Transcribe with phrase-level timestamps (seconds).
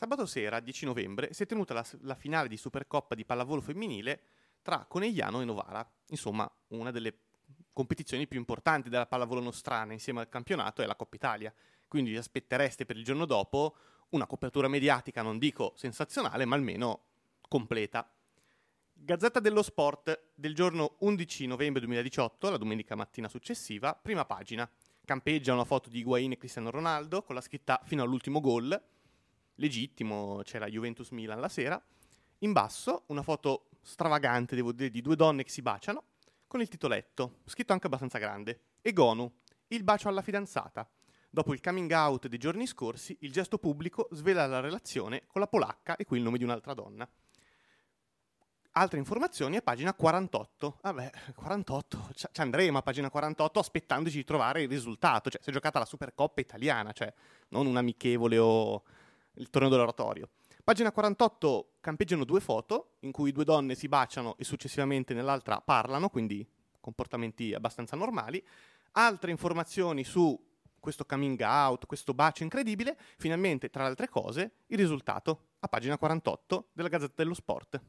[0.00, 4.22] Sabato sera, 10 novembre, si è tenuta la, la finale di Supercoppa di pallavolo femminile
[4.62, 5.86] tra Conegliano e Novara.
[6.06, 7.14] Insomma, una delle
[7.74, 11.52] competizioni più importanti della pallavolo nostrana insieme al campionato è la Coppa Italia.
[11.86, 13.76] Quindi vi aspettereste per il giorno dopo
[14.12, 17.02] una copertura mediatica, non dico sensazionale, ma almeno
[17.46, 18.10] completa.
[18.94, 24.66] Gazzetta dello Sport del giorno 11 novembre 2018, la domenica mattina successiva, prima pagina.
[25.04, 28.82] Campeggia una foto di Higuain e Cristiano Ronaldo con la scritta fino all'ultimo gol.
[29.60, 31.80] Legittimo, c'era Juventus Milan la sera.
[32.38, 36.04] In basso una foto stravagante, devo dire, di due donne che si baciano,
[36.46, 38.68] con il titoletto, scritto anche abbastanza grande.
[38.80, 39.30] Egonu,
[39.68, 40.88] il bacio alla fidanzata.
[41.28, 45.46] Dopo il coming out dei giorni scorsi, il gesto pubblico svela la relazione con la
[45.46, 47.06] polacca e qui il nome di un'altra donna.
[48.72, 50.78] Altre informazioni a pagina 48.
[50.80, 55.28] Vabbè, 48, ci andremo a pagina 48 aspettandoci di trovare il risultato.
[55.28, 57.12] Cioè, si è giocata la Supercoppa italiana, cioè
[57.48, 58.82] non un amichevole o
[59.40, 60.28] il torneo dell'oratorio.
[60.62, 66.08] Pagina 48 campeggiano due foto in cui due donne si baciano e successivamente nell'altra parlano,
[66.10, 66.46] quindi
[66.78, 68.42] comportamenti abbastanza normali.
[68.92, 70.38] Altre informazioni su
[70.78, 72.96] questo coming out, questo bacio incredibile.
[73.18, 77.80] Finalmente, tra le altre cose, il risultato a pagina 48 della Gazzetta dello Sport.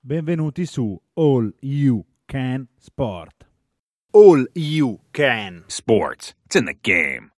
[0.00, 3.46] Benvenuti su All You Can Sport.
[4.10, 6.34] All You Can Sports.
[6.44, 7.32] It's in the game.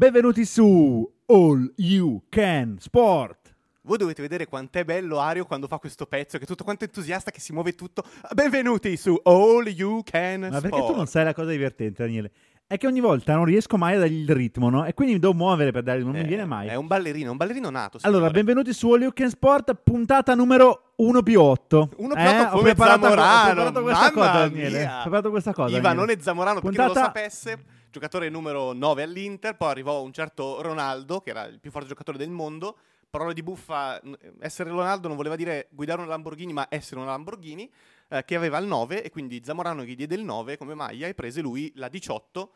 [0.00, 3.54] Benvenuti su All You Can Sport.
[3.80, 7.30] Voi dovete vedere quant'è bello Ario quando fa questo pezzo, che è tutto quanto entusiasta,
[7.30, 8.02] che si muove tutto.
[8.34, 10.68] Benvenuti su All You Can Ma Sport.
[10.68, 12.30] perché tu non sai la cosa divertente, Daniele?
[12.66, 14.84] È che ogni volta non riesco mai a dargli il ritmo, no?
[14.84, 16.66] E quindi mi devo muovere per dargli, non mi Eh, viene mai.
[16.68, 17.96] È un ballerino, un ballerino nato.
[18.02, 18.32] Allora, signore.
[18.44, 21.90] benvenuti su All You Can Sport, puntata numero 1 più 8.
[21.96, 24.84] 1 più 8 ho come preparato, Zamorano, ho preparato questa cosa, Daniele.
[24.84, 25.70] Ho preparato questa cosa.
[25.70, 26.06] Iva Daniele.
[26.06, 27.64] non è Zamorano perché non lo Puntata- sapesse,
[27.96, 32.18] giocatore numero 9 all'Inter, poi arrivò un certo Ronaldo, che era il più forte giocatore
[32.18, 32.76] del mondo.
[33.08, 33.98] Parole di buffa,
[34.38, 37.72] essere Ronaldo non voleva dire guidare una Lamborghini, ma essere una Lamborghini,
[38.08, 41.14] eh, che aveva il 9 e quindi Zamorano gli diede il 9 come maglia e
[41.14, 42.52] prese lui la 18,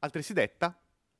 [0.00, 0.76] altresì detta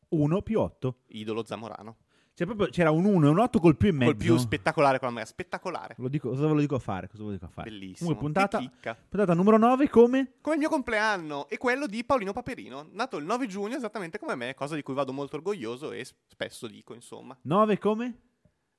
[0.09, 0.97] 1 più 8.
[1.11, 1.99] idolo Zamorano.
[2.41, 4.13] Cioè, proprio c'era un 1 e un 8 col più in mezzo.
[4.13, 5.95] Col più spettacolare con maglia, spettacolare.
[5.99, 7.07] Lo dico, cosa ve lo dico a fare?
[7.07, 7.69] Cosa ve lo dico a fare?
[7.69, 8.15] Bellissimo.
[8.15, 10.33] Comunque, puntata, puntata numero 9 come?
[10.41, 14.37] Come il mio compleanno e quello di Paolino Paperino, nato il 9 giugno esattamente come
[14.37, 17.37] me, cosa di cui vado molto orgoglioso e spesso dico, insomma.
[17.43, 18.15] 9 come?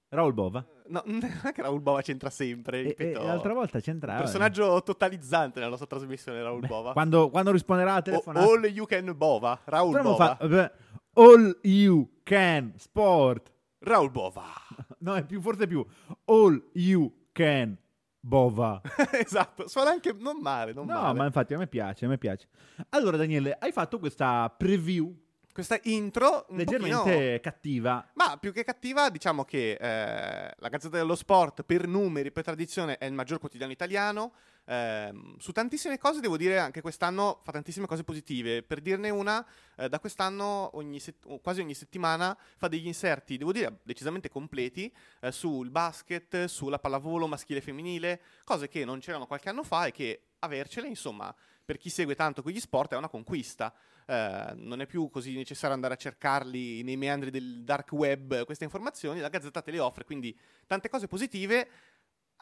[0.10, 0.66] Raul Bova.
[0.88, 4.20] No, non è che Raul Bova c'entra sempre, E, e l'altra volta c'entrava.
[4.20, 6.92] personaggio totalizzante nella nostra trasmissione, Raul Beh, Bova.
[6.94, 8.46] Quando, quando risponderà alla O- telefonata.
[8.46, 10.36] all you can Bova, Raul Potremmo Bova.
[10.36, 10.72] fa-
[11.14, 13.52] all you can sport.
[13.80, 14.46] Raul Bova.
[15.02, 15.84] No, è più forse più.
[16.26, 17.76] All you can
[18.20, 18.80] Bova.
[19.14, 21.18] esatto, suona anche non male, non No, male.
[21.18, 22.48] ma infatti a me piace, a me piace.
[22.90, 25.12] Allora, Daniele, hai fatto questa preview
[25.52, 28.08] Questa intro leggermente pochino- cattiva.
[28.14, 32.98] Ma più che cattiva, diciamo che eh, la Gazzetta dello Sport, per numeri, per tradizione,
[33.00, 34.34] è il maggior quotidiano italiano.
[34.66, 38.64] Ehm, su tantissime cose, devo dire, anche quest'anno fa tantissime cose positive.
[38.64, 39.46] Per dirne una,
[39.76, 44.94] eh, da quest'anno ogni set- quasi ogni settimana fa degli inserti, devo dire, decisamente completi
[45.22, 49.86] eh, sul basket, sulla pallavolo maschile e femminile, cose che non c'erano qualche anno fa
[49.86, 51.34] e che avercele, insomma,
[51.64, 53.74] per chi segue tanto quegli sport è una conquista.
[54.06, 58.64] Eh, non è più così necessario andare a cercarli nei meandri del dark web queste
[58.64, 61.70] informazioni, la Gazzetta te le offre, quindi tante cose positive.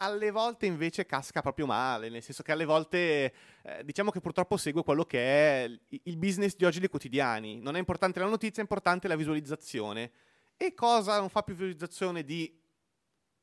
[0.02, 3.34] Alle volte invece casca proprio male, nel senso che alle volte
[3.64, 7.60] eh, diciamo che purtroppo segue quello che è il- business di oggi dei quotidiani.
[7.60, 10.12] Non è importante la notizia, è importante la visualizzazione.
[10.56, 12.58] E cosa non fa più visualizzazione di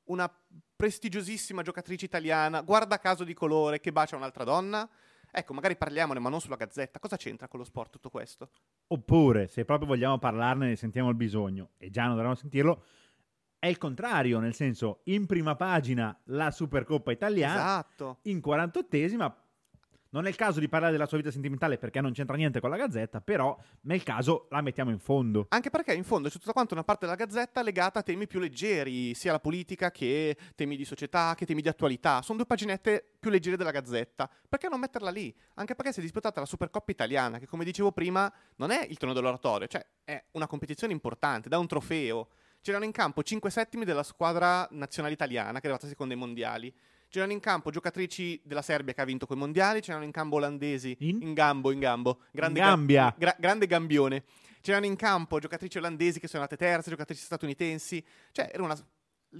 [0.04, 0.30] una
[0.76, 4.88] prestigiosissima giocatrice italiana, guarda caso di colore, che bacia un'altra donna?
[5.30, 6.98] Ecco, magari parliamone, ma non sulla gazzetta.
[6.98, 8.50] Cosa c'entra con lo sport tutto questo?
[8.86, 12.84] Oppure, se proprio vogliamo parlarne, ne sentiamo il bisogno, e già non dovremmo sentirlo,
[13.66, 18.18] è il contrario, nel senso, in prima pagina la Supercoppa italiana, Esatto.
[18.22, 19.32] in 48esima,
[20.10, 22.70] non è il caso di parlare della sua vita sentimentale perché non c'entra niente con
[22.70, 25.46] la Gazzetta, però nel caso la mettiamo in fondo.
[25.50, 28.38] Anche perché in fondo c'è tutta quanta una parte della gazzetta legata a temi più
[28.40, 32.22] leggeri, sia la politica che temi di società, che temi di attualità.
[32.22, 34.30] Sono due paginette più leggere della gazzetta.
[34.48, 35.34] Perché non metterla lì?
[35.54, 38.96] Anche perché si è disputata la Supercoppa italiana, che come dicevo prima non è il
[38.96, 42.28] torneo dell'oratorio, cioè è una competizione importante, dà un trofeo.
[42.66, 46.74] C'erano in campo 5 settimi della squadra nazionale italiana, che è arrivata seconda ai mondiali.
[47.08, 50.96] C'erano in campo giocatrici della Serbia che ha vinto quei mondiali, c'erano in campo olandesi
[50.98, 51.22] In?
[51.22, 53.14] in gambo, in gambo, grande In Gambia.
[53.16, 54.24] gra- grande gambione.
[54.60, 58.04] C'erano in campo giocatrici olandesi che sono andate terze, giocatrici statunitensi.
[58.32, 58.76] Cioè, era una...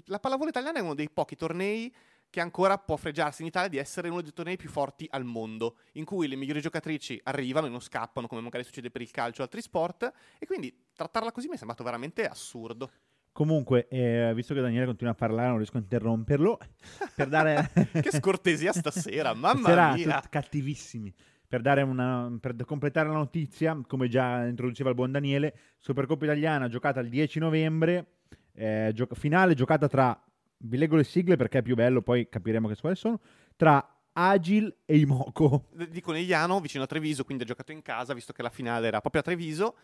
[0.05, 1.93] la pallavolo italiana è uno dei pochi tornei
[2.31, 5.79] che ancora può fregiarsi in Italia di essere uno dei tornei più forti al mondo,
[5.93, 9.41] in cui le migliori giocatrici arrivano e non scappano, come magari succede per il calcio
[9.41, 12.91] o altri sport, e quindi trattarla così mi è sembrato veramente assurdo.
[13.37, 16.59] Comunque, eh, visto che Daniele continua a parlare, non riesco a interromperlo.
[17.15, 17.71] Per dare...
[17.93, 20.23] che scortesia stasera, mamma Stasera, mia!
[20.27, 21.13] cattivissimi.
[21.47, 26.69] Per, dare una, per completare la notizia, come già introduceva il buon Daniele, Supercoppa italiana
[26.69, 28.07] giocata il 10 novembre,
[28.55, 30.19] eh, gio- finale giocata tra,
[30.61, 33.21] vi leggo le sigle perché è più bello, poi capiremo che quali sono,
[33.55, 35.69] tra Agil e Imoco.
[35.91, 39.01] Di Conegliano, vicino a Treviso, quindi ha giocato in casa, visto che la finale era
[39.03, 39.77] proprio a Treviso.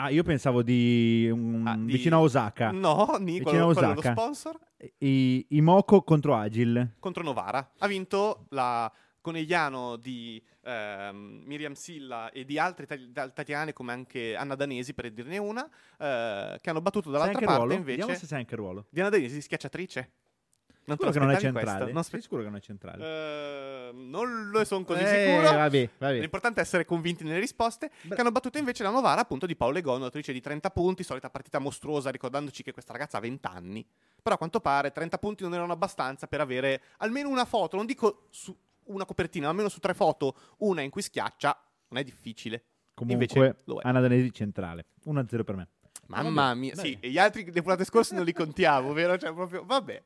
[0.00, 2.70] Ah, io pensavo di, un- Ah, di- vicino a Osaka.
[2.70, 3.66] No, Nico, Vicino a è lo
[3.98, 4.12] Osaka.
[4.12, 4.58] sponsor.
[4.98, 6.94] I- Imoco contro Agil.
[7.00, 7.72] contro Novara.
[7.78, 8.90] Ha vinto la
[9.20, 12.86] Conegliano di ehm, Miriam Silla e di altre
[13.26, 15.64] italiane come anche Anna Danesi, per dirne una,
[15.98, 17.82] eh, che hanno battuto dall'altra parte ruolo?
[17.82, 18.86] Vediamo invece se sai anche il ruolo.
[18.90, 20.10] Diana Danesi, schiacciatrice.
[20.88, 21.76] Non Sicuro che non è centrale.
[21.76, 21.92] questo?
[21.92, 23.04] Non, Sei sicuro che non è centrale?
[23.04, 25.56] Eh, non lo sono così Eh, sicuro.
[25.56, 26.18] Vabbè, vabbè.
[26.18, 27.90] L'importante è essere convinti nelle risposte.
[28.02, 28.14] Beh.
[28.14, 31.28] Che hanno battuto invece la Novara, appunto, di Paolo Egono, autrice di 30 punti, solita
[31.28, 33.86] partita mostruosa, ricordandoci che questa ragazza ha 20 anni.
[34.22, 37.84] Però a quanto pare 30 punti non erano abbastanza per avere almeno una foto, non
[37.86, 41.58] dico su una copertina, ma almeno su tre foto, una in cui schiaccia,
[41.88, 42.62] non è difficile.
[42.94, 43.86] Comunque, Invece lo è.
[43.86, 44.86] Anna Danesi centrale.
[45.04, 45.68] 1-0 per me.
[46.06, 46.84] Mamma mia, dai.
[46.86, 49.18] sì, e gli altri le puntate scorse non li contiamo, vero?
[49.18, 50.02] Cioè, proprio, vabbè.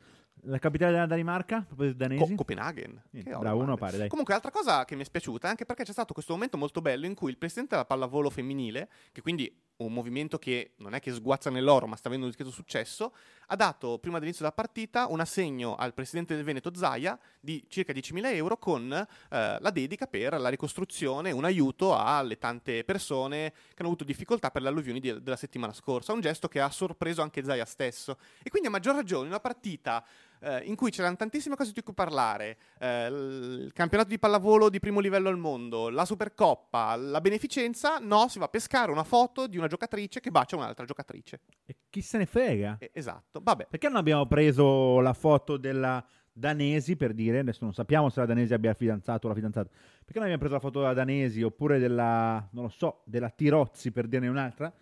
[0.47, 1.59] La capitale della Danimarca?
[1.59, 2.25] A proposito danesi?
[2.31, 3.01] Co- Copenaghen.
[3.11, 4.09] Niente, Che bravo, roba, uno pare, dai.
[4.09, 7.07] Comunque, altra cosa che mi è spiaciuta, anche perché c'è stato questo momento molto bello
[7.07, 11.13] in cui il presidente della pallavolo femminile, che quindi un movimento che non è che
[11.13, 13.15] sguazza nell'oro, ma sta avendo un discreto successo,
[13.47, 17.93] ha dato prima dell'inizio della partita un assegno al presidente del Veneto Zaia di circa
[17.93, 19.07] 10.000 euro con eh,
[19.61, 24.63] la dedica per la ricostruzione, un aiuto alle tante persone che hanno avuto difficoltà per
[24.63, 26.13] le alluvioni di- della settimana scorsa.
[26.13, 28.19] Un gesto che ha sorpreso anche Zaia stesso.
[28.43, 30.05] E quindi a maggior ragione, una partita
[30.43, 34.81] eh, in cui c'erano tantissime cose di cui parlare, eh, il campionato di pallavolo di
[34.81, 39.47] primo livello al mondo, la Supercoppa, la beneficenza, no, si va a pescare una foto
[39.47, 41.41] di una giocatrice che bacia un'altra giocatrice.
[41.65, 42.77] E chi se ne frega?
[42.79, 43.69] Eh, esatto, vabbè.
[43.71, 46.05] Perché non abbiamo preso la foto della
[46.35, 50.15] Danesi per dire, adesso non sappiamo se la Danesi abbia fidanzato o la fidanzata, perché
[50.15, 54.09] non abbiamo preso la foto della Danesi oppure della, non lo so, della Tirozzi per
[54.09, 54.73] dirne un'altra,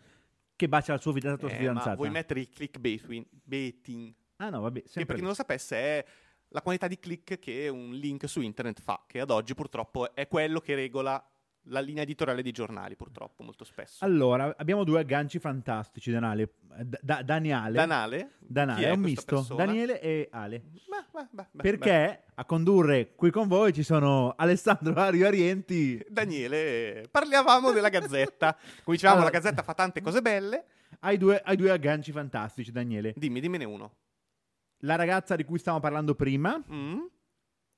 [0.54, 1.90] che bacia il suo fidanzato o Eh, fidanzata?
[1.90, 4.14] ma vuoi mettere il clickbaiting?
[4.40, 6.04] Ah no, vabbè, Che per chi non lo sapesse è
[6.48, 10.26] la quantità di click che un link su internet fa, che ad oggi purtroppo è
[10.28, 11.22] quello che regola
[11.64, 14.02] la linea editoriale dei giornali, purtroppo, molto spesso.
[14.02, 16.54] Allora, abbiamo due agganci fantastici, Danale.
[16.82, 17.74] Da- da- Daniale.
[17.74, 18.30] Danale?
[18.38, 19.36] Danale, è è un misto.
[19.36, 19.64] persona?
[19.66, 20.62] Daniele e Ale.
[20.62, 26.02] Beh, beh, beh, Perché a condurre qui con voi ci sono Alessandro Ario Arienti.
[26.08, 28.54] Daniele, parlavamo della Gazzetta.
[28.82, 30.64] Come dicevamo, Allora- la Gazzetta fa tante cose belle.
[31.00, 33.12] Hai due, hai due agganci fantastici, Daniele.
[33.16, 33.92] Dimmi, dimmene uno.
[34.80, 36.98] La ragazza di cui stavamo parlando prima Mm?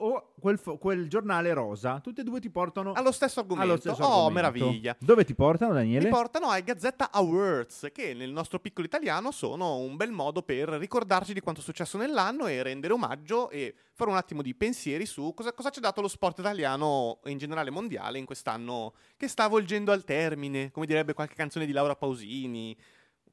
[0.04, 2.00] o quel, fo- quel giornale rosa.
[2.00, 3.70] Tutte e due ti portano Allo stesso argomento.
[3.70, 4.32] allo stesso oh, argomento.
[4.32, 4.96] meraviglia.
[4.98, 6.06] Dove ti portano, Daniele?
[6.06, 10.70] Mi portano ai Gazzetta Awards, che nel nostro piccolo italiano sono un bel modo per
[10.70, 15.06] ricordarci di quanto è successo nell'anno e rendere omaggio e fare un attimo di pensieri
[15.06, 18.94] su cosa, cosa ci ha dato lo sport italiano e in generale mondiale in quest'anno
[19.16, 22.76] che sta volgendo al termine, come direbbe qualche canzone di Laura Pausini,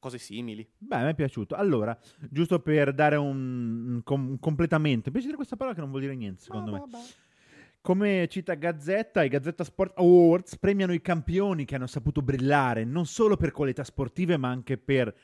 [0.00, 0.68] cose simili.
[0.78, 1.54] Beh, me è piaciuto.
[1.54, 1.96] Allora,
[2.28, 5.90] giusto per dare un, un com- un completamento, mi piace dire questa parola che non
[5.90, 6.82] vuol dire niente, secondo me.
[7.82, 13.06] Come cita Gazzetta, i Gazzetta Sport Awards premiano i campioni che hanno saputo brillare non
[13.06, 15.14] solo per qualità sportive, ma anche per.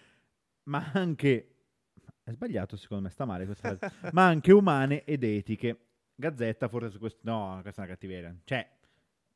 [0.65, 1.51] ma anche.
[2.23, 4.11] È sbagliato, secondo me, sta male questa frase.
[4.13, 5.81] ma anche umane ed etiche.
[6.15, 7.21] Gazzetta, forse su questo.
[7.25, 8.35] No, questa è una cattiveria.
[8.45, 8.69] Cioè,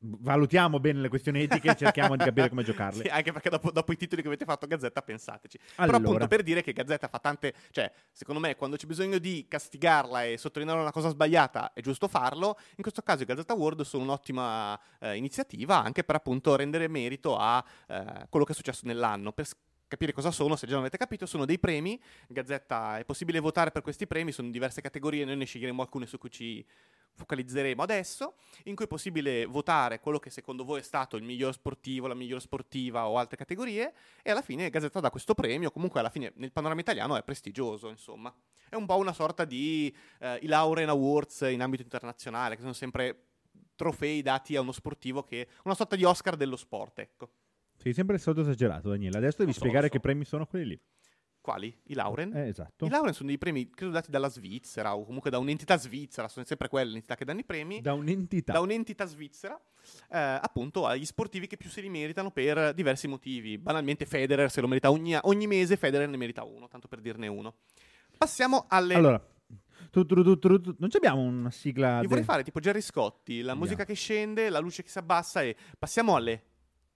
[0.03, 2.89] valutiamo bene le questioni etiche e cerchiamo di capire come giocarle.
[3.01, 5.57] Sì, anche perché dopo, dopo i titoli che avete fatto Gazzetta pensateci.
[5.57, 5.97] Però Allora.
[5.97, 10.23] appunto per dire che Gazzetta fa tante, cioè secondo me quando c'è bisogno di castigarla
[10.25, 14.03] e sottolineare una cosa sbagliata è giusto farlo, in questo caso i Gazzetta World sono
[14.03, 19.31] un'ottima eh, iniziativa anche per appunto rendere merito a eh, quello che è successo nell'anno.
[19.31, 19.47] Per
[19.87, 23.71] capire cosa sono, se già non avete capito, sono dei premi, Gazzetta è possibile votare
[23.71, 26.65] per questi premi, sono diverse categorie, noi ne sceglieremo alcune su cui ci
[27.13, 31.53] focalizzeremo adesso, in cui è possibile votare quello che secondo voi è stato il miglior
[31.53, 35.99] sportivo, la miglior sportiva o altre categorie e alla fine Gazzetta dà questo premio, comunque
[35.99, 38.33] alla fine nel panorama italiano è prestigioso, insomma.
[38.69, 42.73] È un po' una sorta di eh, i Lauren Awards in ambito internazionale, che sono
[42.73, 43.25] sempre
[43.75, 47.31] trofei dati a uno sportivo che una sorta di Oscar dello sport, ecco.
[47.75, 49.17] Sei sempre stato esagerato, Daniele.
[49.17, 49.93] Adesso devi so, spiegare so.
[49.93, 50.81] che premi sono quelli lì.
[51.41, 51.75] Quali?
[51.87, 52.35] I Lauren?
[52.35, 52.85] Eh, esatto.
[52.85, 56.45] I Lauren sono dei premi, credo, dati dalla Svizzera o comunque da un'entità svizzera, sono
[56.45, 57.81] sempre quelle l'entità che danno i premi.
[57.81, 58.53] Da un'entità.
[58.53, 59.59] da un'entità svizzera,
[60.09, 63.57] eh, appunto agli sportivi che più se li meritano per diversi motivi.
[63.57, 67.27] Banalmente Federer se lo merita ogni, ogni mese, Federer ne merita uno, tanto per dirne
[67.27, 67.55] uno.
[68.15, 68.93] Passiamo alle...
[68.93, 69.27] Allora,
[69.89, 70.75] tu, tu, tu.
[70.77, 71.95] Non abbiamo una sigla.
[71.95, 74.99] Io de- vorrei fare tipo Gerry Scotti, la musica che scende, la luce che si
[74.99, 76.43] abbassa e passiamo alle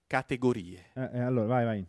[0.06, 0.92] categorie.
[0.94, 1.86] Eh, eh, allora, vai, vai.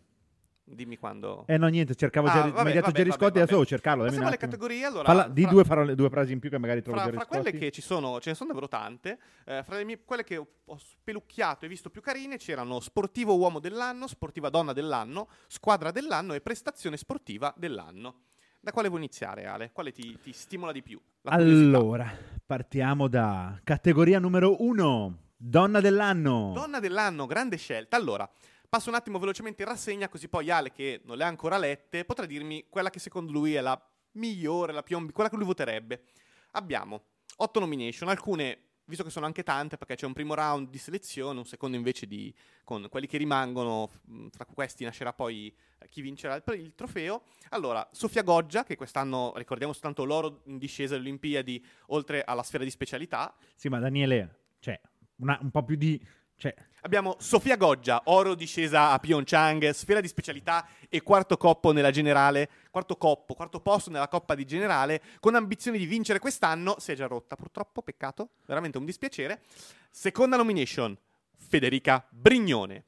[0.70, 1.44] Dimmi quando...
[1.46, 3.50] Eh no, niente, cercavo Ah, Jerry, vabbè, vabbè, Jerry vabbè, Scotti, adesso vabbè.
[3.52, 4.04] devo cercarlo.
[4.04, 5.28] Passiamo alle categorie, allora...
[5.28, 7.26] Di fra- due, farò le- due frasi in più che magari trovo Fra, Jerry fra
[7.26, 10.36] quelle che ci sono, ce ne sono davvero tante, eh, fra le mie- quelle che
[10.36, 15.90] ho, ho spelucchiato e visto più carine c'erano sportivo uomo dell'anno, sportiva donna dell'anno, squadra
[15.90, 18.20] dell'anno e prestazione sportiva dell'anno.
[18.60, 19.70] Da quale vuoi iniziare, Ale?
[19.72, 21.00] Quale ti, ti stimola di più?
[21.22, 22.10] Allora,
[22.44, 26.52] partiamo da categoria numero uno, donna dell'anno.
[26.54, 27.96] Donna dell'anno, grande scelta.
[27.96, 28.28] Allora,
[28.68, 32.04] passo un attimo velocemente in rassegna, così poi Ale, che non le ha ancora lette,
[32.04, 33.80] potrà dirmi quella che secondo lui è la
[34.12, 36.04] migliore, la più ambi- quella che lui voterebbe.
[36.52, 37.02] Abbiamo
[37.36, 41.38] otto nomination, alcune, visto che sono anche tante, perché c'è un primo round di selezione,
[41.38, 42.34] un secondo invece di
[42.64, 47.22] con quelli che rimangono, mh, fra questi nascerà poi eh, chi vincerà il, il trofeo.
[47.50, 52.64] Allora, Sofia Goggia, che quest'anno ricordiamo soltanto l'oro in discesa alle Olimpiadi, oltre alla sfera
[52.64, 54.78] di specialità, Sì, ma Daniele, cioè,
[55.16, 56.00] una- un po' più di...
[56.38, 61.90] Cioè, Abbiamo Sofia Goggia, oro discesa a Pyeongchang, sfera di specialità e quarto coppo nella
[61.90, 66.92] generale, quarto coppo, quarto posto nella coppa di generale, con ambizioni di vincere quest'anno, si
[66.92, 69.42] è già rotta purtroppo, peccato, veramente un dispiacere.
[69.90, 70.96] Seconda nomination,
[71.36, 72.84] Federica Brignone.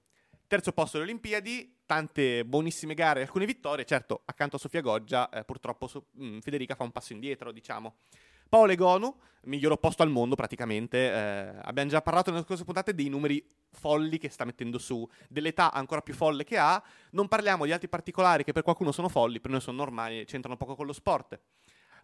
[0.47, 5.43] Terzo posto alle Olimpiadi, tante buonissime gare, alcune vittorie, certo, accanto a Sofia Goggia, eh,
[5.45, 7.97] purtroppo so- mh, Federica fa un passo indietro, diciamo.
[8.51, 10.99] Paolo Egonu, miglior opposto al mondo praticamente.
[10.99, 13.41] eh, abbiamo già parlato nelle scorse puntate dei numeri
[13.71, 16.83] folli che sta mettendo su, dell'età ancora più folle che ha.
[17.11, 20.57] Non parliamo di altri particolari che per qualcuno sono folli, per noi sono normali, c'entrano
[20.57, 21.39] poco con lo sport.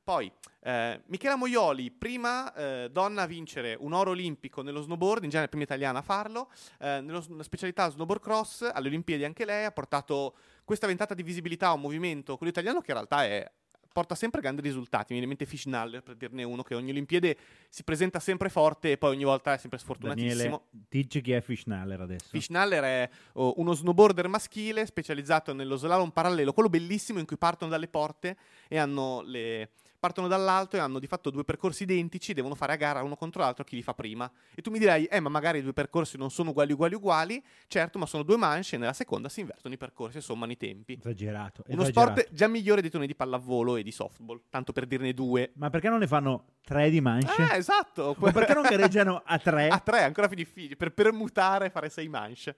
[0.04, 5.30] Poi, eh, Michela Moioli, prima eh, donna a vincere un oro olimpico nello snowboard, in
[5.30, 6.48] genere prima italiana a farlo,
[6.78, 11.70] eh, nella specialità snowboard cross, alle Olimpiadi anche lei, ha portato questa ventata di visibilità
[11.70, 13.50] a un movimento, quello italiano, che in realtà è
[13.96, 15.14] porta sempre grandi risultati.
[15.14, 17.34] Mi viene in mente Fishnaller, per dirne uno, che ogni Olimpiade
[17.70, 20.34] si presenta sempre forte e poi ogni volta è sempre sfortunatissimo.
[20.34, 22.28] Daniele, dici chi è Fishnaller adesso.
[22.28, 27.70] Fishnaller è oh, uno snowboarder maschile specializzato nello slalom parallelo, quello bellissimo in cui partono
[27.70, 28.36] dalle porte
[28.68, 29.70] e hanno le...
[29.98, 33.42] partono dall'alto e hanno di fatto due percorsi identici, devono fare a gara uno contro
[33.42, 34.30] l'altro chi li fa prima.
[34.54, 37.44] E tu mi dirai, eh ma magari i due percorsi non sono uguali uguali uguali,
[37.66, 40.56] certo ma sono due manche e nella seconda si invertono i percorsi e sommano i
[40.56, 40.98] tempi.
[40.98, 41.62] Esagerato.
[41.68, 42.20] Uno esagerato.
[42.20, 45.52] sport già migliore dei turni di pallavolo e di softball, tanto per dirne due.
[45.54, 47.42] Ma perché non ne fanno tre di manche?
[47.52, 48.14] Eh, esatto.
[48.18, 49.68] Ma perché non gareggiano a tre?
[49.76, 52.56] A tre, ancora più difficile, per permutare e fare sei manche.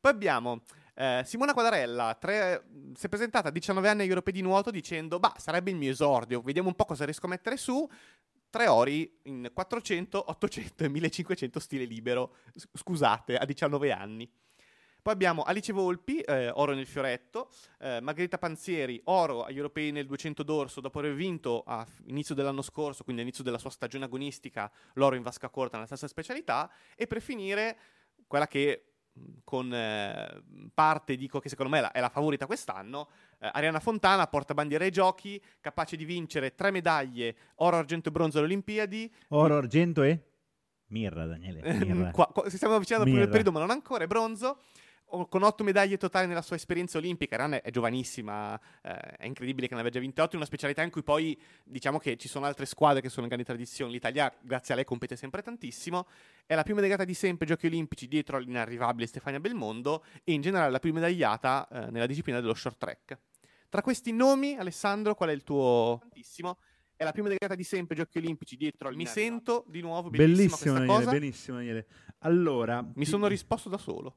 [0.00, 0.60] Poi abbiamo
[0.94, 5.18] eh, Simona Quadarella, tre- si è presentata a 19 anni agli europei di nuoto dicendo,
[5.18, 7.88] bah, sarebbe il mio esordio, vediamo un po' cosa riesco a mettere su.
[8.48, 12.36] Tre ori in 400, 800 e 1500 stile libero,
[12.72, 14.30] scusate, a 19 anni.
[15.02, 20.06] Poi abbiamo Alice Volpi, eh, oro nel fioretto, eh, Margherita Panzieri, oro agli europei nel
[20.06, 24.70] 200 d'orso dopo aver vinto a inizio dell'anno scorso, quindi all'inizio della sua stagione agonistica,
[24.94, 26.70] l'oro in vasca corta nella stessa specialità.
[26.96, 27.76] E per finire,
[28.26, 28.93] quella che
[29.44, 30.42] con eh,
[30.74, 34.54] parte dico che secondo me è la- è la favorita quest'anno, eh, Ariana Fontana porta
[34.54, 39.12] bandiera ai giochi, capace di vincere tre medaglie, oro, argento e bronzo alle Olimpiadi.
[39.28, 40.20] Oro, argento e...
[40.88, 41.60] Mirra, Daniele.
[41.84, 42.10] Mirra.
[42.10, 44.04] Qua- qua- si stiamo avvicinando al primo periodo, ma non ancora.
[44.04, 44.58] È bronzo.
[45.28, 47.36] Con otto medaglie totali nella sua esperienza olimpica.
[47.36, 50.30] Ariana è giovanissima, eh, è incredibile che ne abbia già 28.
[50.32, 53.28] In una specialità in cui poi diciamo che ci sono altre squadre che sono in
[53.28, 53.92] grandi tradizioni.
[53.92, 56.06] L'Italia, grazie a lei, compete sempre tantissimo.
[56.44, 60.04] È la più medagliata di sempre ai Giochi Olimpici dietro all'inarrivabile Stefania Belmondo.
[60.24, 63.18] E in generale la più medagliata eh, nella disciplina dello short track.
[63.68, 65.98] Tra questi nomi, Alessandro, qual è il tuo?
[66.00, 66.58] Tantissimo.
[66.96, 70.10] È la più medagliata di sempre ai Giochi Olimpici dietro al Mi sento di nuovo
[70.10, 71.10] bellissima Bellissimo, Daniele, cosa.
[71.10, 71.86] bellissimo, Daniele.
[72.18, 72.82] Allora...
[72.82, 74.16] Mi ti- sono risposto da solo.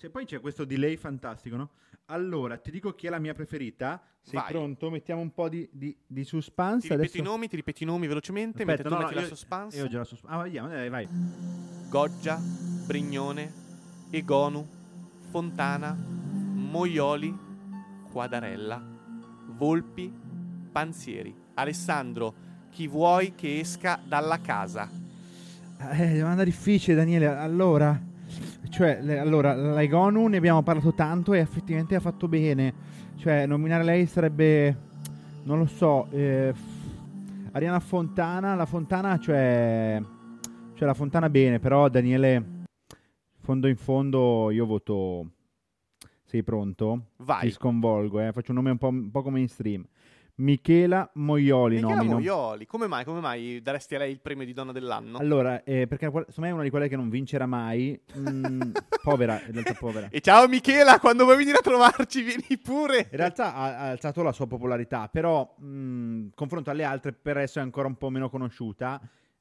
[0.00, 1.70] Cioè, poi c'è questo delay fantastico, no?
[2.06, 4.00] Allora, ti dico chi è la mia preferita.
[4.20, 4.48] Sei Vai.
[4.48, 4.90] pronto?
[4.90, 6.86] Mettiamo un po' di, di, di suspense.
[6.86, 7.18] Ti ripeto Adesso...
[7.18, 9.26] i nomi, ti ripeto i nomi velocemente, Aspetta, mentre tu no, no, metti la io-
[9.26, 9.76] suspense.
[9.76, 10.36] Io ho già la suspense.
[10.36, 11.08] Ah, vediamo, dai, vai.
[11.88, 12.40] Goggia,
[12.86, 13.52] Brignone,
[14.10, 14.64] Egonu,
[15.30, 17.36] Fontana, Moioli,
[18.12, 18.80] Quadarella,
[19.46, 20.12] Volpi,
[20.70, 21.34] Panzieri.
[21.54, 22.34] Alessandro,
[22.70, 24.88] chi vuoi che esca dalla casa?
[25.90, 27.26] Eh, domanda difficile, Daniele.
[27.26, 28.00] Allora,
[28.78, 32.72] cioè, le- allora, la Igonu ne abbiamo parlato tanto e effettivamente ha fatto bene.
[33.16, 34.76] Cioè, nominare lei sarebbe,
[35.42, 36.54] non lo so, eh,
[37.50, 38.54] Ariana Fontana.
[38.54, 40.00] La Fontana, cioè,
[40.74, 42.44] cioè, la Fontana bene, però Daniele,
[43.40, 45.26] fondo in fondo, io voto.
[46.22, 47.06] Sei pronto?
[47.16, 47.50] Ti Vai.
[47.50, 48.30] sconvolgo, eh.
[48.30, 49.84] Faccio un nome un po', un poco mainstream.
[50.38, 52.14] Michela Moioli Michela nomino.
[52.14, 55.18] Moioli, come mai, come mai daresti a lei il premio di donna dell'anno?
[55.18, 58.00] Allora, eh, perché secondo me è una di quelle che non vincerà mai.
[58.16, 58.60] Mm,
[59.02, 60.08] povera, in realtà povera.
[60.10, 63.08] E ciao Michela, quando vuoi venire a trovarci, vieni pure.
[63.10, 67.58] In realtà ha, ha alzato la sua popolarità, però mh, confronto alle altre per adesso
[67.58, 69.00] è ancora un po' meno conosciuta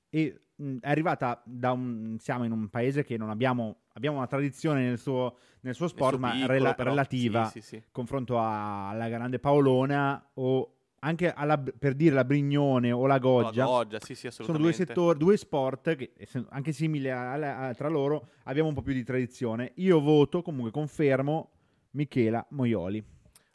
[0.10, 2.16] e mh, è arrivata da un...
[2.20, 3.82] siamo in un paese che non abbiamo...
[3.94, 6.90] abbiamo una tradizione nel suo, nel suo sport, Nel suo ma piccolo, rela- però.
[6.90, 7.84] relativa Sì, sì, sì.
[7.92, 13.64] confronto alla grande Paolona o anche alla, per dire la Brignone o la Goggia.
[13.64, 16.12] La Goggia, sì, sì, Sono due settori, due sport che
[16.50, 17.34] anche simili a-
[17.68, 19.72] a- tra loro abbiamo un po' più di tradizione.
[19.76, 21.52] Io voto, comunque confermo,
[21.92, 23.04] Michela Moioli.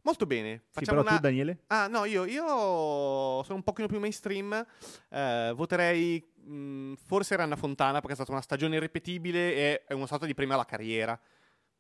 [0.05, 0.63] Molto bene.
[0.67, 1.19] Sì, Facciamo però una...
[1.21, 1.59] tu Daniele?
[1.69, 2.45] Ah, no, io, io
[3.45, 4.67] sono un pochino più mainstream.
[5.11, 10.07] eh, voterei mh, forse Ranna Fontana perché è stata una stagione irripetibile e è una
[10.07, 11.19] sorta di premio alla carriera.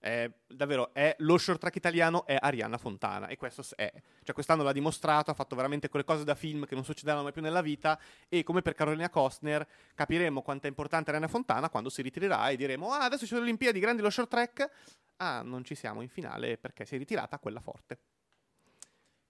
[0.02, 3.88] È, davvero, è lo short track italiano è Arianna Fontana e questo è.
[4.24, 7.30] Cioè, quest'anno l'ha dimostrato, ha fatto veramente quelle cose da film che non succederanno mai
[7.30, 7.96] più nella vita
[8.28, 12.56] e come per Carolina Costner capiremo quanto è importante Arianna Fontana quando si ritirerà e
[12.56, 14.70] diremo "Ah, adesso ci sono le Olimpiadi, grandi lo short track".
[15.18, 18.00] Ah, non ci siamo in finale perché si è ritirata quella forte.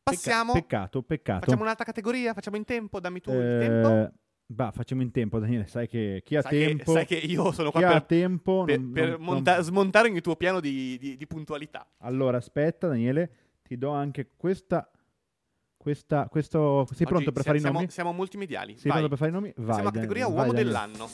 [0.02, 1.44] Passiamo peccato, peccato.
[1.44, 2.32] Facciamo un'altra categoria?
[2.32, 2.98] Facciamo in tempo?
[2.98, 4.12] Dammi tu il Eh, tempo.
[4.52, 5.66] Bah, facciamo in tempo, Daniele.
[5.66, 8.02] Sai che chi ha Sai che, tempo, sai che io sono chi qua ha per,
[8.04, 11.86] tempo per- non- per non- monta- non- smontare ogni tuo piano di, di- di puntualità.
[11.98, 13.30] Allora, aspetta, Daniele,
[13.62, 14.86] ti do anche questa.
[15.82, 17.90] Questa, questo, sei pronto Oggi per si- fare i siamo, nomi?
[17.90, 18.74] siamo multimediali.
[18.78, 19.00] Sei Vai.
[19.00, 19.52] pronto per fare i nomi?
[19.56, 19.74] Vai.
[19.74, 20.64] Siamo Daniele, categoria vai, uomo Daniele.
[20.68, 21.10] dell'anno.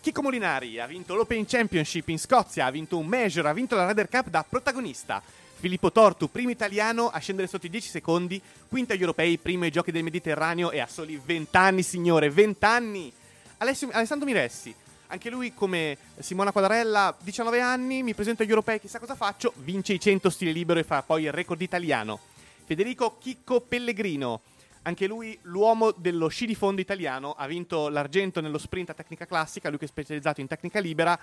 [0.00, 3.86] Chico Molinari ha vinto l'Open Championship in Scozia, ha vinto un Major, ha vinto la
[3.88, 5.22] Ryder Cup da protagonista.
[5.64, 9.70] Filippo Tortu, primo italiano a scendere sotto i 10 secondi, quinto agli europei, primo ai
[9.70, 13.10] giochi del Mediterraneo e a soli 20 anni, signore, 20 anni.
[13.56, 14.74] Alessio- Alessandro Miressi,
[15.06, 19.94] anche lui come Simona Quadarella, 19 anni, mi presento agli europei, chissà cosa faccio, vince
[19.94, 22.20] i 100 stile libero e fa poi il record italiano.
[22.66, 24.42] Federico Chicco Pellegrino,
[24.82, 29.24] anche lui l'uomo dello sci di fondo italiano, ha vinto l'argento nello sprint a tecnica
[29.24, 31.18] classica, lui che è specializzato in tecnica libera,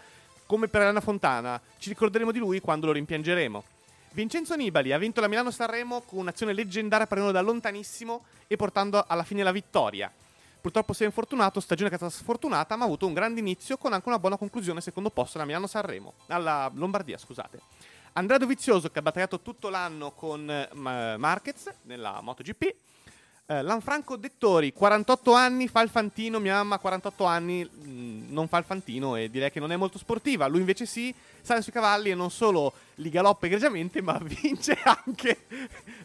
[0.47, 1.61] come per Elena Fontana.
[1.77, 3.63] Ci ricorderemo di lui quando lo rimpiangeremo.
[4.13, 9.23] Vincenzo Nibali ha vinto la Milano-Sanremo con un'azione leggendaria partendo da lontanissimo e portando alla
[9.23, 10.11] fine la vittoria.
[10.59, 13.77] Purtroppo si è infortunato, stagione che è stata sfortunata, ma ha avuto un grande inizio
[13.77, 17.61] con anche una buona conclusione, secondo posto alla Milano-Sanremo, alla Lombardia, scusate.
[18.13, 22.75] Andrea Dovizioso che ha battagliato tutto l'anno con Ma- Marquez nella MotoGP.
[23.45, 27.89] Eh, Lanfranco Dettori, 48 anni, fa il fantino, mia mamma ha 48 anni, mh,
[28.31, 31.61] non fa il fantino e direi che non è molto sportiva, lui invece sì, sale
[31.61, 35.45] sui cavalli e non solo li galoppa egregiamente, ma vince anche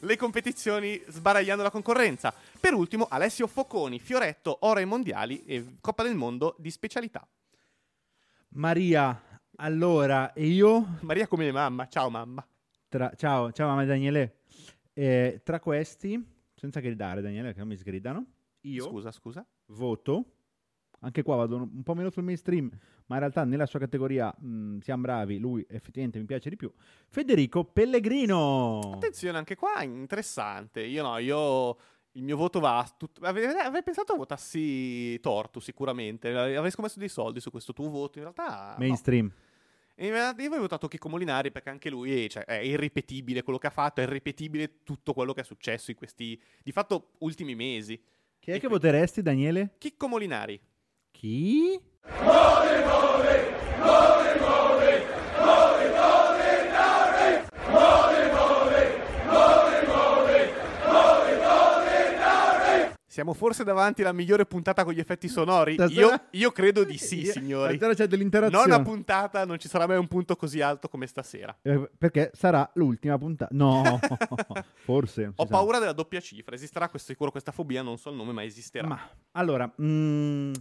[0.00, 2.32] le competizioni sbaragliando la concorrenza.
[2.60, 7.26] Per ultimo Alessio Focconi, Fioretto, oro ai mondiali e Coppa del Mondo di specialità.
[8.50, 10.98] Maria, allora, e io?
[11.00, 12.46] Maria come mamma, ciao mamma.
[12.88, 14.38] Tra- ciao, ciao mamma Daniele.
[14.94, 16.22] Eh, tra questi,
[16.54, 18.24] senza gridare Daniele, che non mi sgridano,
[18.62, 19.46] io Scusa, scusa.
[19.66, 20.35] voto,
[21.00, 22.68] anche qua vado un po' meno sul mainstream,
[23.06, 26.72] ma in realtà nella sua categoria mh, siamo bravi, lui effettivamente mi piace di più,
[27.08, 28.80] Federico Pellegrino.
[28.94, 30.82] Attenzione, anche qua è interessante.
[30.82, 31.76] Io no, io
[32.12, 36.34] il mio voto va tut- avrei, avrei pensato a votassi Tortu sicuramente.
[36.34, 38.18] Avrei scommesso dei soldi su questo tuo voto.
[38.18, 38.84] In realtà no.
[38.84, 39.30] Mainstream.
[39.94, 43.42] E in realtà io avrei votato Chicco Molinari perché anche lui è, cioè, è irripetibile
[43.42, 47.12] quello che ha fatto, è irripetibile tutto quello che è successo in questi di fatto
[47.18, 47.96] ultimi mesi.
[48.38, 49.74] Chi è E che qui- voteresti, Daniele?
[49.78, 50.60] Chicco Molinari.
[51.16, 51.80] Chi?
[63.08, 65.72] Siamo forse davanti alla migliore puntata con gli effetti sonori?
[65.74, 67.76] Stasera- Io, io credo di sì, signori.
[67.76, 68.66] Stasera c'è dell'interazione.
[68.66, 71.56] Nona puntata, non ci sarà mai un punto così alto come stasera.
[71.62, 73.54] Eh, perché sarà l'ultima puntata.
[73.54, 73.98] No,
[74.84, 75.22] forse.
[75.22, 75.48] non Ho sa.
[75.50, 76.54] paura della doppia cifra.
[76.56, 78.86] Esisterà questo sicuro questa fobia, non so il nome, ma esisterà.
[78.86, 79.00] Ma
[79.32, 80.52] allora, mm,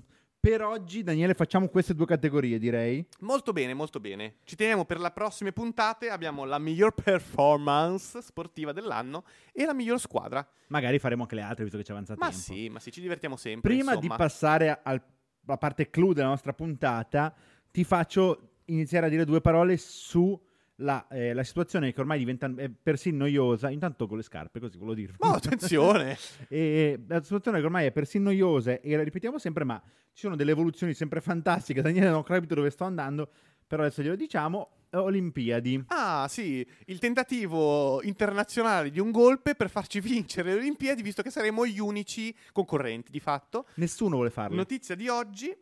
[0.46, 3.04] per oggi, Daniele, facciamo queste due categorie, direi.
[3.22, 4.36] Molto bene, molto bene.
[4.44, 6.10] Ci teniamo per le prossime puntate.
[6.10, 10.48] Abbiamo la miglior performance sportiva dell'anno e la miglior squadra.
[10.68, 12.44] Magari faremo anche le altre, visto che ci avanza Ma tempo.
[12.44, 13.72] sì, ma sì, ci divertiamo sempre.
[13.74, 14.16] Prima insomma.
[14.16, 15.02] di passare al-
[15.48, 17.34] alla parte clou della nostra puntata,
[17.72, 20.40] ti faccio iniziare a dire due parole su
[20.78, 23.70] la, eh, la situazione che ormai diventa eh, persino noiosa.
[23.70, 25.16] Intanto con le scarpe, così volevo dirlo.
[25.20, 26.18] Ma attenzione!
[26.48, 29.82] E la situazione che ormai è persino noiosa e la ripetiamo sempre, ma
[30.14, 31.82] ci sono delle evoluzioni sempre fantastiche.
[31.82, 33.30] Daniele non ho capito dove sto andando,
[33.66, 34.70] però adesso glielo diciamo.
[34.96, 35.84] Olimpiadi.
[35.88, 41.30] Ah, sì, il tentativo internazionale di un golpe per farci vincere le Olimpiadi, visto che
[41.30, 43.68] saremo gli unici concorrenti di fatto.
[43.76, 44.56] Nessuno vuole farlo.
[44.56, 45.54] Notizia di oggi.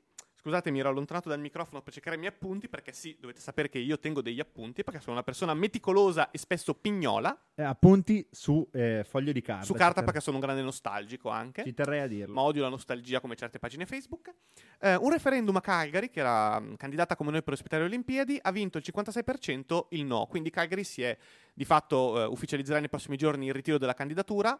[0.43, 3.69] Scusate, mi ero allontanato dal microfono per cercare i miei appunti, perché sì, dovete sapere
[3.69, 7.33] che io tengo degli appunti, perché sono una persona meticolosa e spesso pignola.
[7.55, 9.63] Eh, appunti su eh, foglio di carta.
[9.63, 11.63] Su carta, perché sono un grande nostalgico anche.
[11.63, 12.33] Ci terrei a dirlo.
[12.33, 14.33] Ma odio la nostalgia come certe pagine Facebook.
[14.81, 18.37] Eh, un referendum a Calgary, che era mh, candidata come noi per ospitare le Olimpiadi,
[18.41, 20.25] ha vinto il 56% il no.
[20.25, 21.17] Quindi Calgary si è
[21.53, 24.59] di fatto eh, ufficializzerà nei prossimi giorni il ritiro della candidatura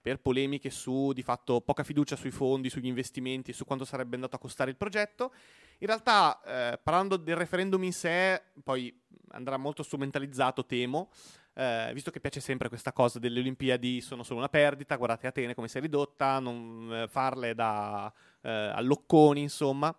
[0.00, 4.36] per polemiche su di fatto poca fiducia sui fondi, sugli investimenti, su quanto sarebbe andato
[4.36, 5.32] a costare il progetto.
[5.78, 8.94] In realtà, eh, parlando del referendum in sé, poi
[9.30, 11.10] andrà molto strumentalizzato, temo,
[11.54, 15.54] eh, visto che piace sempre questa cosa delle Olimpiadi sono solo una perdita, guardate Atene
[15.54, 19.96] come si è ridotta, non eh, farle da eh, allocconi, insomma.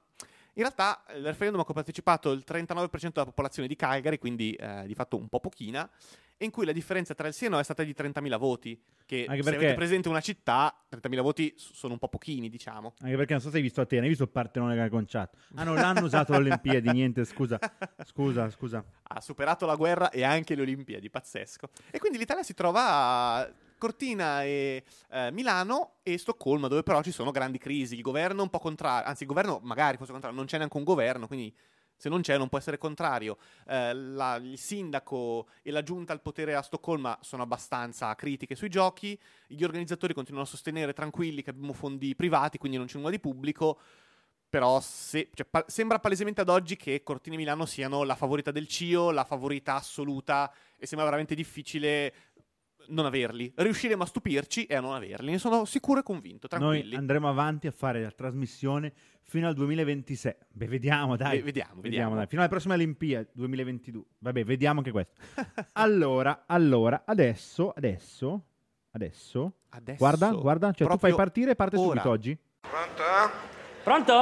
[0.58, 4.54] In realtà il referendum a cui ha partecipato il 39% della popolazione di Calgary, quindi
[4.54, 5.90] eh, di fatto un po' pochina,
[6.38, 8.38] e in cui la differenza tra il sì e il no è stata di 30.000
[8.38, 12.48] voti, che Anche se perché- avete presente una città, 30.000 voti sono un po' pochini,
[12.50, 12.94] diciamo.
[13.02, 15.38] Anche perché non so se hai visto Atene, hai visto il Partenone che ha conciato.
[15.56, 17.60] Ah, non l'hanno usato alle Olimpiadi, niente, scusa.
[18.06, 18.84] Scusa, scusa.
[19.04, 21.68] ha superato la guerra e anche le Olimpiadi, pazzesco.
[21.92, 23.46] E quindi l'Italia si trova
[23.86, 27.94] Cortina e eh, Milano e Stoccolma, dove però ci sono grandi crisi.
[27.94, 30.78] Il governo è un po' contrario, anzi il governo magari fosse contrario, non c'è neanche
[30.78, 31.56] un governo, quindi
[31.96, 33.38] se non c'è non può essere contrario.
[33.68, 38.70] Eh, la- il sindaco e la giunta al potere a Stoccolma sono abbastanza critiche sui
[38.70, 43.12] giochi, gli organizzatori continuano a sostenere tranquilli che abbiamo fondi privati, quindi non c'è nulla
[43.12, 43.80] di pubblico.
[44.50, 48.52] Però se- cioè, pa- sembra palesemente ad oggi che Cortina e Milano siano la favorita
[48.52, 52.14] del CIO, la favorita assoluta, e sembra veramente difficile
[52.90, 53.52] non averli.
[53.56, 55.32] Riusciremo a stupirci e a non averli.
[55.32, 56.90] Ne sono sicuro e convinto, tranquilli.
[56.90, 58.94] Noi andremo avanti a fare la trasmissione
[59.24, 60.36] fino al 2026.
[60.52, 61.38] Beh, vediamo, dai.
[61.38, 62.16] Ve- vediamo, vediamo.
[62.16, 62.28] dai.
[62.28, 64.04] Fino alle prossime Olimpiadi 2022.
[64.20, 65.14] Vabbè, vediamo anche questo.
[65.74, 68.46] allora, allora, adesso, adesso,
[68.92, 69.54] adesso.
[69.70, 71.88] Adesso, Guarda, guarda, cioè tu fai partire e parte ora.
[71.88, 72.38] subito oggi.
[72.62, 73.04] Pronto?
[73.84, 74.14] Pronto?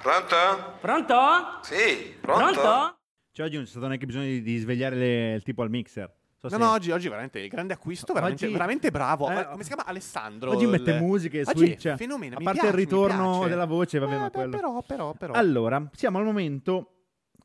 [0.00, 0.76] Pronto?
[0.80, 1.14] Pronto?
[1.62, 2.52] Sì, pronto?
[2.60, 2.98] Pronto?
[3.32, 6.12] Cioè oggi non c'è stato neanche bisogno di, di svegliare le- il tipo al mixer.
[6.42, 9.28] So No, se- no, oggi, oggi veramente il grande acquisto, veramente, Oggi- veramente bravo.
[9.30, 9.84] eh, Ma come si chiama?
[9.84, 10.50] Alessandro.
[10.52, 11.86] Oggi mette musiche, Oggi switch.
[11.88, 14.56] è fenomeno, A parte piace, il ritorno della voce, vabbè, Eh, ma quello.
[14.56, 15.32] Però, però, però.
[15.34, 16.94] Allora, siamo al momento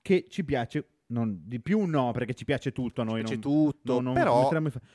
[0.01, 0.87] che ci piace.
[1.07, 3.19] Non, di più no, perché ci piace tutto a noi.
[3.25, 4.49] Ci piace non- tutto, non- però-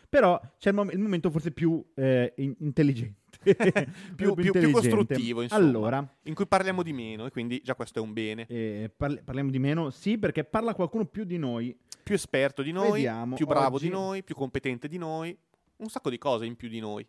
[0.09, 3.20] però c'è il, mom- il momento forse più eh, in- intelligente.
[4.15, 5.65] più, più- più costruttivo, insomma.
[5.65, 8.47] Allora, In cui parliamo di meno, e quindi già questo è un bene.
[8.47, 9.91] eh, parli- parliamo di meno?
[9.91, 11.77] Sì, perché parla qualcuno più di noi.
[12.03, 15.37] Più esperto di noi, Vediamo, più bravo oggi- di noi, più competente di noi.
[15.77, 17.07] Un sacco di cose in più di noi.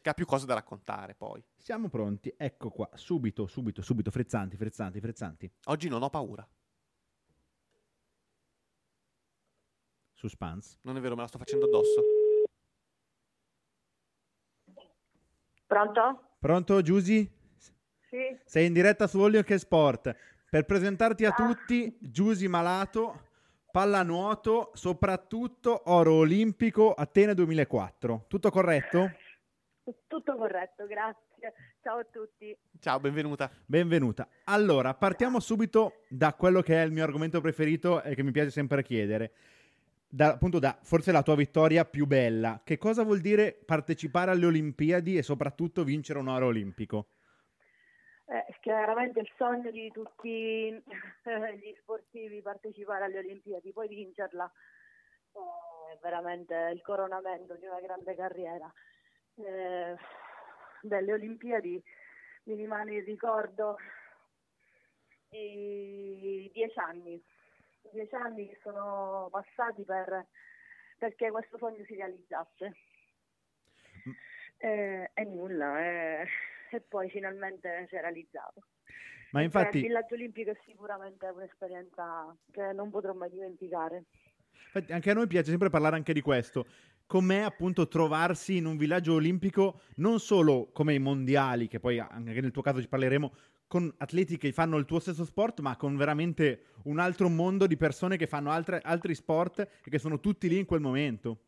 [0.00, 1.42] Che ha più cose da raccontare poi.
[1.56, 5.50] Siamo pronti, ecco qua, subito, subito, subito, frezzanti, frezzanti, frezzanti.
[5.66, 6.46] Oggi non ho paura.
[10.14, 10.78] Suspense.
[10.82, 12.00] Non è vero, me la sto facendo addosso.
[15.72, 16.20] Pronto?
[16.38, 17.26] Pronto, Giusy?
[18.10, 18.18] Sì.
[18.44, 20.14] Sei in diretta su Olio che Sport.
[20.50, 21.32] Per presentarti a Ah.
[21.32, 23.28] tutti, Giusy Malato,
[23.70, 28.26] pallanuoto, soprattutto oro olimpico Atene 2004.
[28.28, 29.12] Tutto corretto?
[30.06, 31.54] Tutto corretto, grazie.
[31.82, 32.54] Ciao a tutti.
[32.78, 33.50] Ciao, benvenuta.
[33.64, 34.28] Benvenuta.
[34.44, 38.50] Allora, partiamo subito da quello che è il mio argomento preferito e che mi piace
[38.50, 39.32] sempre chiedere.
[40.14, 42.60] Da, appunto da forse la tua vittoria più bella.
[42.62, 47.06] Che cosa vuol dire partecipare alle Olimpiadi e soprattutto vincere un oro olimpico?
[48.26, 54.44] Eh, chiaramente il sogno di tutti eh, gli sportivi partecipare alle Olimpiadi, poi vincerla
[55.32, 58.70] eh, è veramente il coronamento di una grande carriera.
[59.36, 59.96] Eh,
[60.82, 61.82] delle Olimpiadi
[62.44, 63.78] mi rimane il ricordo
[65.30, 67.18] i dieci anni,
[67.90, 70.26] dieci anni che sono passati per,
[70.98, 72.72] perché questo sogno si realizzasse.
[74.58, 76.26] Eh, e nulla, eh,
[76.70, 78.62] e poi finalmente si è realizzato.
[79.32, 84.04] Ma Eh, infatti, il villaggio olimpico è sicuramente un'esperienza che non potrò mai dimenticare.
[84.66, 86.66] Infatti, anche a noi piace sempre parlare anche di questo.
[87.06, 92.40] Com'è appunto trovarsi in un villaggio olimpico, non solo come i mondiali, che poi anche
[92.40, 93.34] nel tuo caso ci parleremo,
[93.72, 97.78] con atleti che fanno il tuo stesso sport, ma con veramente un altro mondo di
[97.78, 101.38] persone che fanno altre- altri sport e che sono tutti lì in quel momento.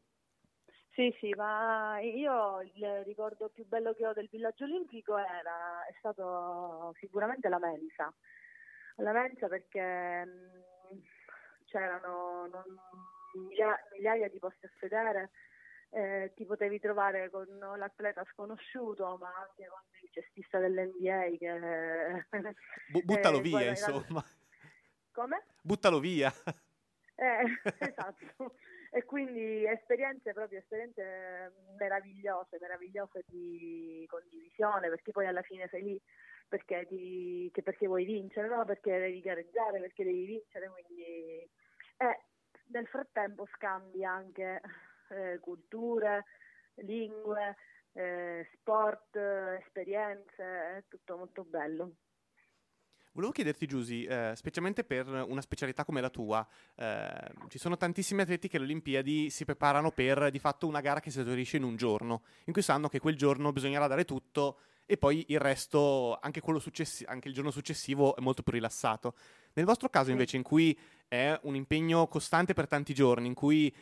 [0.95, 5.95] Sì, sì, ma io il ricordo più bello che ho del villaggio olimpico era, è
[5.99, 8.11] stato sicuramente la mensa.
[8.97, 11.01] La mensa perché mh,
[11.67, 12.79] c'erano non-
[13.35, 15.31] milia- migliaia di posti a sedere,
[15.95, 22.27] eh, ti potevi trovare con l'atleta sconosciuto, ma anche con il cestista dell'NBA che...
[22.91, 24.25] Bu- buttalo eh, via, guarda, insomma.
[25.13, 25.45] Come?
[25.63, 26.33] Buttalo via.
[27.15, 27.45] Eh,
[27.79, 28.57] esatto.
[28.91, 36.03] E quindi esperienze proprio esperienze meravigliose, meravigliose di condivisione, perché poi alla fine sei lì
[36.49, 38.65] perché, ti, perché vuoi vincere, no?
[38.65, 41.49] perché devi gareggiare, perché devi vincere, quindi
[41.97, 42.21] eh,
[42.67, 44.61] nel frattempo scambi anche
[45.09, 46.25] eh, culture,
[46.77, 47.57] lingue,
[47.93, 49.17] eh, sport,
[49.61, 51.97] esperienze, è tutto molto bello.
[53.15, 58.23] Volevo chiederti, Giusy, eh, specialmente per una specialità come la tua, eh, ci sono tantissimi
[58.23, 61.63] atleti che alle Olimpiadi si preparano per di fatto una gara che si esaurisce in
[61.63, 66.19] un giorno, in cui sanno che quel giorno bisognerà dare tutto e poi il resto,
[66.21, 69.15] anche, successi- anche il giorno successivo, è molto più rilassato.
[69.53, 73.73] Nel vostro caso, invece, in cui è un impegno costante per tanti giorni, in cui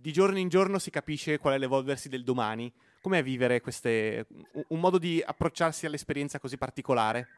[0.00, 4.26] di giorno in giorno si capisce qual è l'evolversi del domani, com'è vivere queste,
[4.68, 7.28] un modo di approcciarsi all'esperienza così particolare?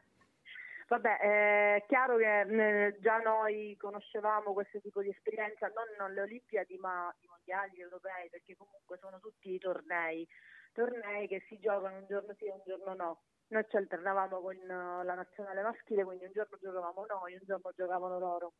[0.89, 6.77] Vabbè, è chiaro che eh, già noi conoscevamo questo tipo di esperienza, non le Olimpiadi
[6.77, 10.27] ma i mondiali europei, perché comunque sono tutti tornei,
[10.73, 13.21] tornei che si giocano un giorno sì e un giorno no.
[13.49, 17.71] Noi ci alternavamo con eh, la nazionale maschile, quindi un giorno giocavamo noi, un giorno
[17.75, 18.53] giocavano loro.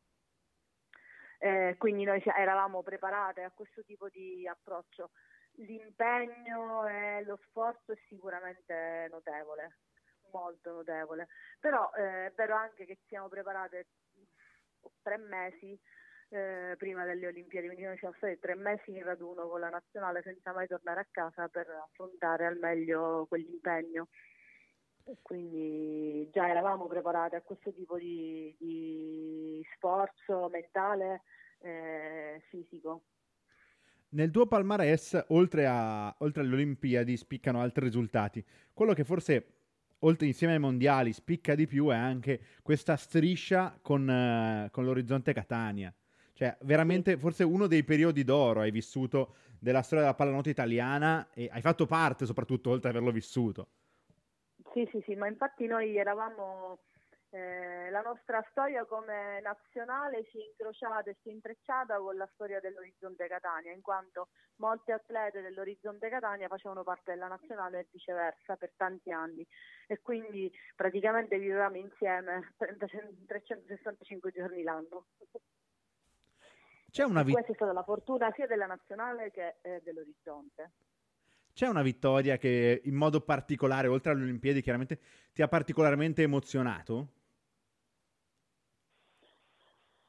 [1.39, 5.11] Eh, quindi noi eravamo preparate a questo tipo di approccio.
[5.53, 9.77] L'impegno e lo sforzo è sicuramente notevole
[10.31, 11.27] molto notevole.
[11.59, 13.87] Però eh, è vero anche che siamo preparate
[15.01, 15.79] tre mesi
[16.29, 20.21] eh, prima delle Olimpiadi, quindi noi siamo stati tre mesi in raduno con la nazionale
[20.21, 24.07] senza mai tornare a casa per affrontare al meglio quell'impegno.
[25.21, 31.21] Quindi già eravamo preparate a questo tipo di, di sforzo mentale
[31.59, 33.03] eh, fisico.
[34.09, 38.43] Nel tuo palmarès, oltre, a, oltre alle Olimpiadi, spiccano altri risultati.
[38.73, 39.53] Quello che forse
[39.99, 45.33] oltre insieme ai mondiali, spicca di più è anche questa striscia con, uh, con l'orizzonte
[45.33, 45.93] Catania.
[46.33, 51.49] Cioè, veramente, forse uno dei periodi d'oro hai vissuto della storia della pallanuoto italiana e
[51.51, 53.67] hai fatto parte soprattutto, oltre ad averlo vissuto.
[54.73, 56.79] Sì, sì, sì, ma infatti noi eravamo
[57.31, 62.29] eh, la nostra storia come nazionale si è incrociata e si è intrecciata con la
[62.33, 68.55] storia dell'Orizzonte Catania, in quanto molte atlete dell'Orizzonte Catania facevano parte della nazionale e viceversa
[68.57, 69.45] per tanti anni
[69.87, 75.05] e quindi praticamente vivevamo insieme 365 giorni l'anno.
[76.91, 80.71] C'è una vi- Questa è stata la fortuna sia della nazionale che eh, dell'Orizzonte.
[81.59, 84.97] C'è una vittoria che in modo particolare, oltre alle Olimpiadi, chiaramente
[85.33, 87.07] ti ha particolarmente emozionato?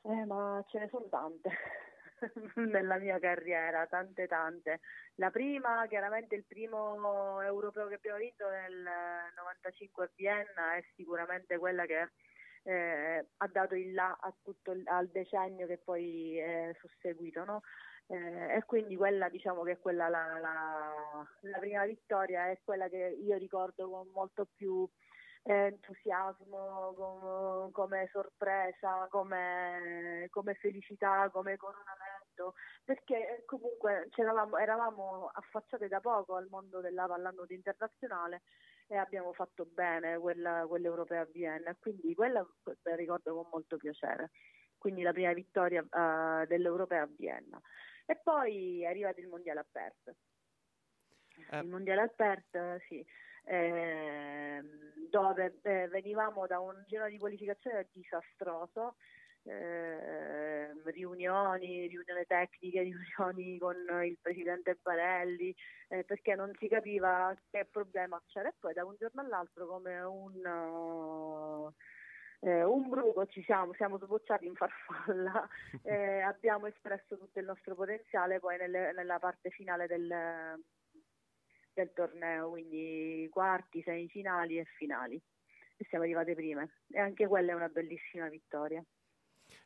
[0.02, 1.50] Eh, ma ce ne sono tante
[2.54, 4.78] nella mia carriera, tante tante.
[5.16, 8.88] La prima, chiaramente il primo europeo che abbiamo vinto nel
[9.34, 12.10] 95 a Vienna è sicuramente quella che
[12.62, 17.62] eh, ha dato il là a tutto al decennio che poi è susseguito, no?
[18.11, 22.88] Eh, e quindi quella diciamo che è quella la, la, la prima vittoria è quella
[22.88, 24.88] che io ricordo con molto più
[25.42, 34.09] entusiasmo, com, come sorpresa, come, come, felicità, come coronamento, perché comunque
[34.59, 38.42] eravamo affacciate da poco al mondo della pallanuoto internazionale
[38.87, 42.46] e abbiamo fatto bene quella, quell'Europea a Vienna, quindi quella
[42.83, 44.31] la ricordo con molto piacere.
[44.77, 47.61] Quindi la prima vittoria uh, dell'Europea a Vienna.
[48.11, 50.14] E poi è arrivato il Mondiale a Perth.
[51.51, 51.59] Eh.
[51.59, 53.07] Il Mondiale a Perth, sì
[53.44, 54.62] eh,
[55.11, 58.96] dove eh, venivamo da un giro di qualificazione disastroso,
[59.42, 62.83] eh, riunioni, riunioni tecniche,
[63.18, 65.55] riunioni con il presidente Barelli,
[65.88, 70.01] eh, perché non si capiva che problema c'era e poi da un giorno all'altro come
[70.01, 70.44] un...
[70.44, 71.75] Uh,
[72.40, 75.46] eh, un bruco ci siamo, siamo sbocciati in farfalla,
[75.83, 80.09] eh, abbiamo espresso tutto il nostro potenziale poi nelle, nella parte finale del,
[81.72, 85.20] del torneo, quindi quarti, semifinali e finali.
[85.76, 86.83] E siamo arrivate prime.
[86.90, 88.85] E anche quella è una bellissima vittoria.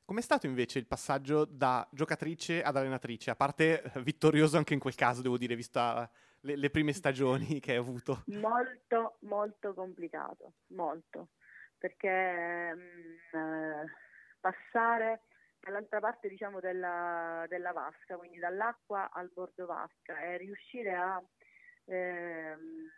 [0.05, 3.31] Com'è stato invece il passaggio da giocatrice ad allenatrice?
[3.31, 6.09] A parte vittorioso anche in quel caso, devo dire, vista
[6.41, 8.23] le, le prime stagioni che hai avuto.
[8.27, 11.31] Molto, molto complicato, molto.
[11.79, 13.93] Perché mh, mm, eh,
[14.41, 15.23] passare
[15.61, 21.23] dall'altra parte diciamo della, della vasca, quindi dall'acqua al bordo vasca e riuscire a
[21.87, 22.91] ehm,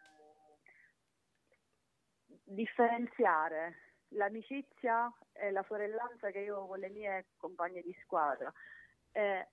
[2.45, 8.53] differenziare l'amicizia e la sorellanza che io ho con le mie compagne di squadra.
[9.13, 9.49] E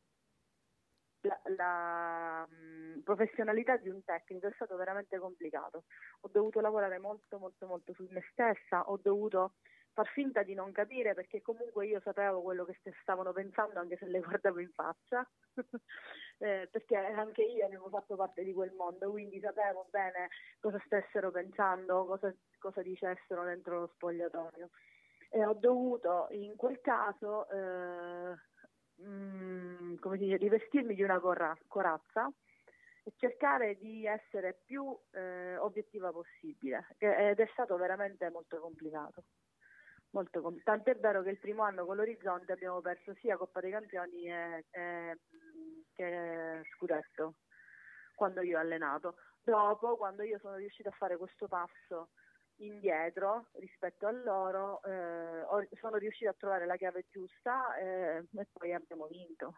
[1.24, 5.84] la, la mh, professionalità di un tecnico è stato veramente complicato.
[6.22, 9.54] Ho dovuto lavorare molto molto molto su me stessa, ho dovuto
[9.94, 14.06] far finta di non capire perché comunque io sapevo quello che stavano pensando anche se
[14.08, 15.28] le guardavo in faccia,
[16.40, 21.32] eh, perché anche io avevo fatto parte di quel mondo, quindi sapevo bene cosa stessero
[21.32, 24.70] pensando, cosa, cosa dicessero dentro lo spogliatoio.
[25.30, 28.36] E ho dovuto in quel caso, eh,
[29.02, 32.32] mm, come dice, rivestirmi di una corra- corazza
[33.04, 39.24] e cercare di essere più eh, obiettiva possibile ed è stato veramente molto complicato.
[40.12, 43.72] Molto compl- Tant'è vero che il primo anno con l'Orizzonte abbiamo perso sia Coppa dei
[43.72, 45.18] Campioni e, e,
[45.94, 47.36] che Scudetto
[48.16, 49.16] quando io ho allenato.
[49.42, 52.10] Dopo, quando io sono riuscita a fare questo passo
[52.58, 58.74] indietro rispetto a loro, eh, sono riuscita a trovare la chiave giusta eh, e poi
[58.74, 59.56] abbiamo vinto.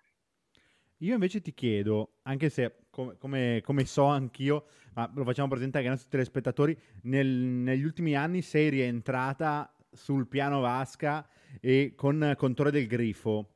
[0.99, 5.84] Io invece ti chiedo, anche se come, come, come, so anch'io, ma lo facciamo presentare
[5.84, 11.27] ai nostri telespettatori, nel, negli ultimi anni sei rientrata sul piano Vasca
[11.60, 13.49] e con, con Torre del Grifo.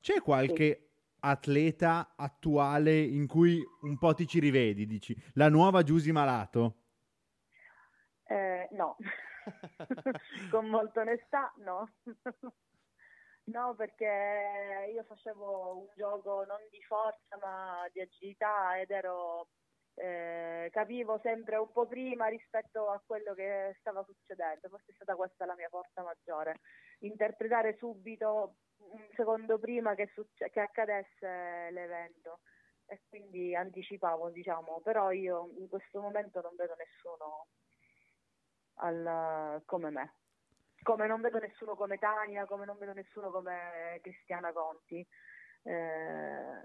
[0.00, 0.88] C'è qualche sì.
[1.20, 5.14] atleta attuale in cui un po' ti ci rivedi, dici?
[5.34, 6.79] La nuova Giusy Malato?
[8.70, 8.96] No,
[10.50, 11.88] con molta onestà no.
[13.44, 19.48] No, perché io facevo un gioco non di forza ma di agilità ed ero
[19.94, 25.16] eh, capivo sempre un po' prima rispetto a quello che stava succedendo, forse è stata
[25.16, 26.60] questa la mia forza maggiore,
[27.00, 32.40] interpretare subito un secondo prima che, succe- che accadesse l'evento.
[32.86, 37.46] E quindi anticipavo, diciamo, però io in questo momento non vedo nessuno
[38.80, 40.14] al, come me
[40.82, 45.06] come non vedo nessuno come Tania, come non vedo nessuno come Cristiana Conti.
[45.62, 46.62] Eh,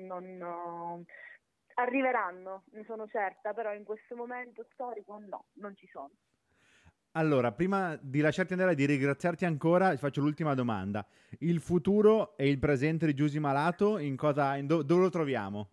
[0.00, 1.04] non, no.
[1.74, 6.10] Arriveranno, ne sono certa, però in questo momento storico no, non ci sono.
[7.16, 11.06] Allora, prima di lasciarti andare e di ringraziarti ancora, ti faccio l'ultima domanda.
[11.40, 15.70] Il futuro e il presente di Giusy Malato, in cosa, in do, dove lo troviamo?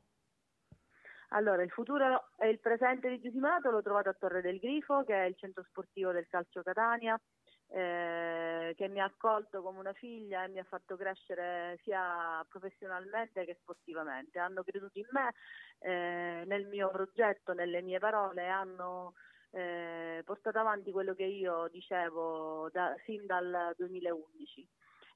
[1.34, 5.04] Allora, il futuro e il presente di Giusy Malato l'ho trovato a Torre del Grifo,
[5.06, 7.18] che è il centro sportivo del calcio Catania,
[7.70, 13.46] eh, che mi ha accolto come una figlia e mi ha fatto crescere sia professionalmente
[13.46, 14.40] che sportivamente.
[14.40, 15.34] Hanno creduto in me,
[15.80, 19.14] eh, nel mio progetto, nelle mie parole, hanno
[19.52, 24.68] eh, portato avanti quello che io dicevo da, sin dal 2011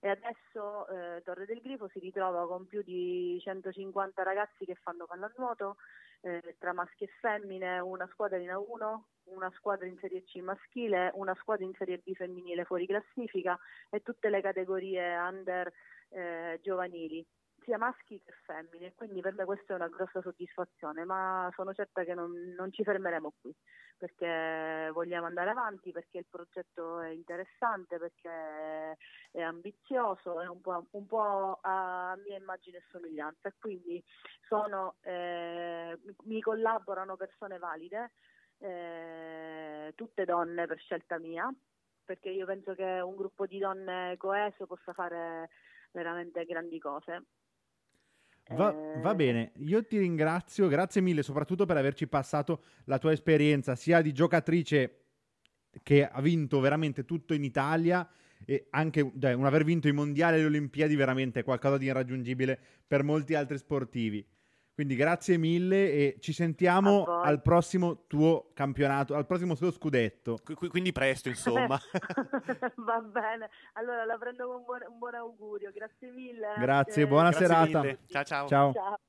[0.05, 5.07] e adesso eh, Torre del Grifo si ritrova con più di 150 ragazzi che fanno
[5.07, 5.77] pallanuoto
[6.21, 8.99] eh, tra maschi e femmine, una squadra in A1,
[9.33, 13.57] una squadra in Serie C maschile, una squadra in Serie B femminile fuori classifica
[13.89, 15.73] e tutte le categorie under
[16.09, 17.25] eh, giovanili
[17.63, 22.03] sia maschi che femmine, quindi per me questa è una grossa soddisfazione, ma sono certa
[22.03, 23.53] che non, non, ci fermeremo qui,
[23.97, 28.97] perché vogliamo andare avanti, perché il progetto è interessante, perché
[29.31, 34.03] è ambizioso, è un po', un po a mia immagine e somiglianza, quindi
[34.47, 38.11] sono, eh, mi collaborano persone valide,
[38.59, 41.51] eh, tutte donne per scelta mia,
[42.03, 45.49] perché io penso che un gruppo di donne coeso possa fare
[45.91, 47.23] veramente grandi cose.
[48.53, 53.75] Va, va, bene, io ti ringrazio, grazie mille soprattutto per averci passato la tua esperienza
[53.75, 55.05] sia di giocatrice
[55.81, 58.07] che ha vinto veramente tutto in Italia
[58.45, 61.85] e anche cioè, un aver vinto i mondiali e le Olimpiadi veramente è qualcosa di
[61.85, 64.25] irraggiungibile per molti altri sportivi.
[64.75, 70.37] Quindi grazie mille e ci sentiamo al prossimo tuo campionato, al prossimo tuo scudetto.
[70.43, 71.79] Qu- quindi presto, insomma.
[72.75, 76.55] Va bene, allora la prendo con un buon, un buon augurio, grazie mille.
[76.59, 77.81] Grazie, buona grazie serata.
[77.81, 77.99] Mille.
[78.07, 78.47] Ciao ciao.
[78.49, 78.73] ciao.
[78.73, 78.99] ciao.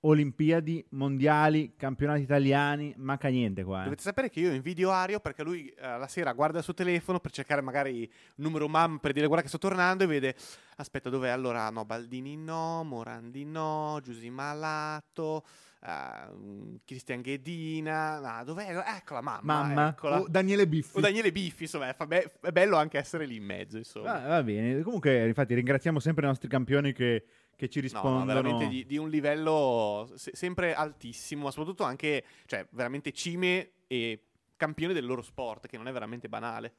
[0.00, 3.80] Olimpiadi, mondiali, campionati italiani, manca niente qua.
[3.80, 3.84] Eh.
[3.84, 7.18] Dovete sapere che io invidio Ario perché lui eh, la sera guarda il suo telefono
[7.18, 10.36] per cercare magari il numero MAM per dire guarda che sto tornando e vede,
[10.76, 11.68] aspetta dov'è allora?
[11.70, 15.44] No, Baldini no, Morandi no, Giusy Malato,
[15.80, 18.68] uh, Cristian Ghedina, no, dov'è?
[18.96, 19.40] Eccola mamma.
[19.42, 20.20] Mamma, eccola.
[20.20, 20.96] O Daniele Biffi.
[20.96, 24.12] O Daniele Biffi, insomma, è, be- è bello anche essere lì in mezzo, insomma.
[24.12, 27.24] Va, va bene, comunque infatti ringraziamo sempre i nostri campioni che
[27.58, 28.20] che ci rispondono.
[28.20, 33.72] No, veramente di, di, un livello se, sempre altissimo, ma soprattutto anche, cioè, veramente cime
[33.88, 36.74] e campioni del loro sport, che non è veramente banale.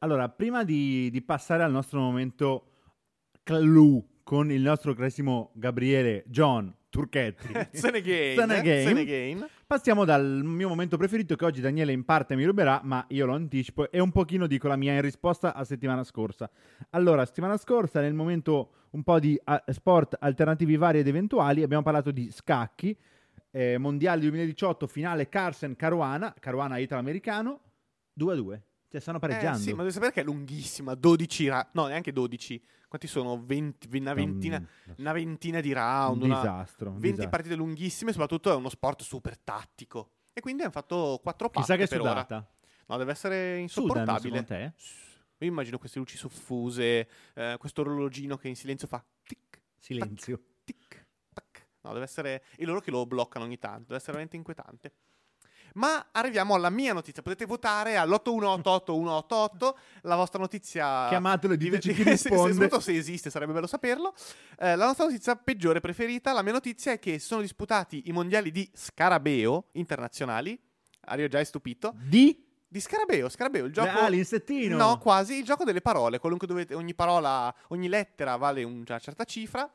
[0.00, 2.66] Allora, prima di, di passare al nostro momento
[3.42, 7.48] clou con il nostro carissimo Gabriele John Turchetti.
[7.72, 9.46] Senegain.
[9.66, 13.34] Passiamo dal mio momento preferito che oggi Daniele in parte mi ruberà, ma io lo
[13.34, 16.50] anticipo e un pochino dico la mia in risposta a settimana scorsa.
[16.90, 21.84] Allora, settimana scorsa nel momento un po' di uh, sport alternativi vari ed eventuali abbiamo
[21.84, 22.96] parlato di scacchi,
[23.52, 27.60] eh, mondiale 2018, finale Carsen Caruana, Caruana italo-americano,
[28.18, 28.60] 2-2.
[28.90, 29.58] Cioè, stanno Eh, pareggiando.
[29.58, 32.60] sì, ma devi sapere che è lunghissima, 12 ra- no, neanche 12.
[32.88, 33.40] Quanti sono?
[33.44, 36.86] 20, una, ventina, Un- una ventina di un round, una- disastro.
[36.88, 37.30] un 20 disastro.
[37.30, 40.10] partite lunghissime, soprattutto è uno sport super tattico.
[40.32, 42.10] E quindi hanno fatto 4 passe Chissà che è per ora.
[42.22, 42.50] sudata.
[42.86, 44.44] No, deve essere Sudano, insopportabile.
[44.44, 44.72] secondo te?
[45.44, 50.42] Io immagino queste luci soffuse, eh, questo orologino che in silenzio fa tic, Silenzio.
[50.64, 51.68] tic, tac.
[51.82, 52.42] No, deve essere...
[52.56, 54.92] E loro che lo bloccano ogni tanto, deve essere veramente inquietante.
[55.74, 57.22] Ma arriviamo alla mia notizia.
[57.22, 59.74] Potete votare all'8188-188.
[60.02, 61.08] La vostra notizia.
[61.08, 62.52] Chiamatelo e diteci chi se- se- risponde.
[62.52, 64.14] soprattutto se esiste, sarebbe bello saperlo.
[64.58, 66.32] Eh, la nostra notizia peggiore preferita.
[66.32, 70.58] La mia notizia è che si sono disputati i mondiali di Scarabeo internazionali.
[71.06, 71.94] Ario già è stupito.
[71.96, 72.46] Di?
[72.68, 73.98] Di Scarabeo, Scarabeo, il gioco.
[73.98, 74.76] Ah, l'insettino.
[74.76, 76.18] No, quasi il gioco delle parole.
[76.20, 79.68] Qualunque dovete, ogni parola, ogni lettera vale un- una certa cifra.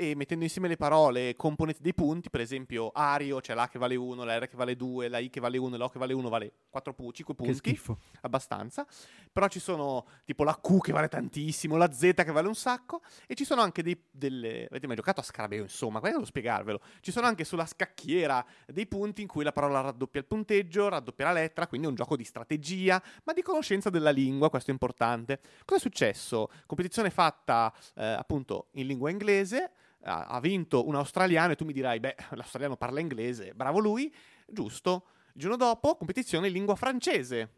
[0.00, 3.96] E mettendo insieme le parole componete dei punti, per esempio Ario, c'è la che vale
[3.96, 6.14] 1, la R che vale 2, la I che vale 1 e l'O che vale
[6.14, 7.98] 1 vale 4 pu- 5 Che punti schifo.
[8.22, 8.86] abbastanza.
[9.30, 13.02] Però ci sono tipo la Q che vale tantissimo, la Z che vale un sacco.
[13.26, 14.68] E ci sono anche dei, delle.
[14.70, 15.64] Avete mai giocato a Scarabeo?
[15.64, 16.80] Insomma, questo devo spiegarvelo.
[17.00, 21.26] Ci sono anche sulla scacchiera dei punti in cui la parola raddoppia il punteggio, raddoppia
[21.26, 21.66] la lettera.
[21.66, 24.48] Quindi è un gioco di strategia, ma di conoscenza della lingua.
[24.48, 25.40] Questo è importante.
[25.66, 26.48] Cosa è successo?
[26.64, 29.72] Competizione fatta eh, appunto in lingua inglese.
[30.02, 34.12] Ha ha vinto un australiano e tu mi dirai, beh, l'australiano parla inglese, bravo lui,
[34.46, 35.06] giusto.
[35.34, 37.54] Il giorno dopo, competizione in lingua francese.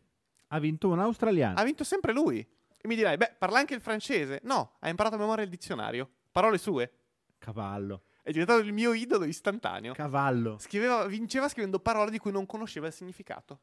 [0.49, 1.59] Ha vinto un australiano.
[1.59, 2.39] Ha vinto sempre lui.
[2.41, 4.41] E mi dirai, beh, parla anche il francese.
[4.45, 6.09] No, ha imparato a memoria il dizionario.
[6.31, 6.93] Parole sue.
[7.39, 8.03] Cavallo.
[8.23, 9.95] È diventato il mio idolo istantaneo.
[9.95, 10.59] Cavallo.
[10.59, 13.61] Scriveva, vinceva scrivendo parole di cui non conosceva il significato.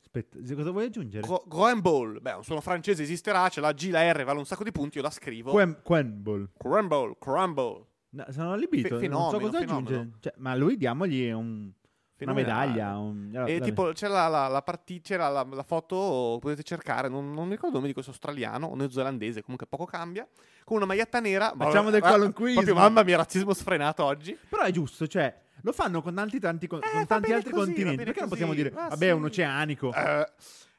[0.00, 1.26] Aspetta, cosa vuoi aggiungere?
[1.26, 2.20] Gro- Gramball.
[2.20, 4.96] Beh, un suono francese esisterà, c'è la G, la R, vale un sacco di punti,
[4.98, 5.50] io la scrivo.
[5.52, 6.50] Quen- Quenball.
[6.58, 7.86] Crumble, crumble.
[8.14, 8.98] No, sono allibito.
[8.98, 9.88] Fe- non so fenomeno, cosa fenomeno.
[9.88, 10.10] aggiungere.
[10.20, 11.70] Cioè, ma lui diamogli un-
[12.18, 12.96] una medaglia.
[12.98, 13.60] un- E vabbè.
[13.60, 17.52] tipo c'era la, la, la parti- c'era la, la foto, potete cercare, non, non mi
[17.52, 20.28] ricordo il nome di questo australiano o neozelandese, comunque poco cambia,
[20.64, 21.52] con una maglietta nera.
[21.56, 22.60] Facciamo del Ah, qualunquismo.
[22.62, 24.38] Proprio mamma mia, razzismo sfrenato oggi.
[24.48, 27.66] Però è giusto, cioè, lo fanno con tanti, tanti, con, Eh, con tanti altri così,
[27.72, 28.04] continenti.
[28.04, 29.10] Perché non così, possiamo dire, ma vabbè, sì.
[29.10, 29.92] un oceanico?
[29.92, 30.28] Eh,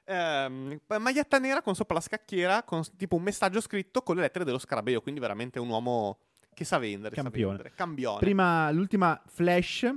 [0.05, 4.45] ehm, maglietta nera con sopra la scacchiera, con tipo un messaggio scritto con le lettere
[4.45, 6.19] dello scarabeo, quindi veramente un uomo
[6.54, 7.16] che sa vendere.
[7.16, 7.56] sa Campione.
[7.58, 7.76] vendere.
[7.76, 8.20] Campione.
[8.20, 9.93] Prima, l'ultima flash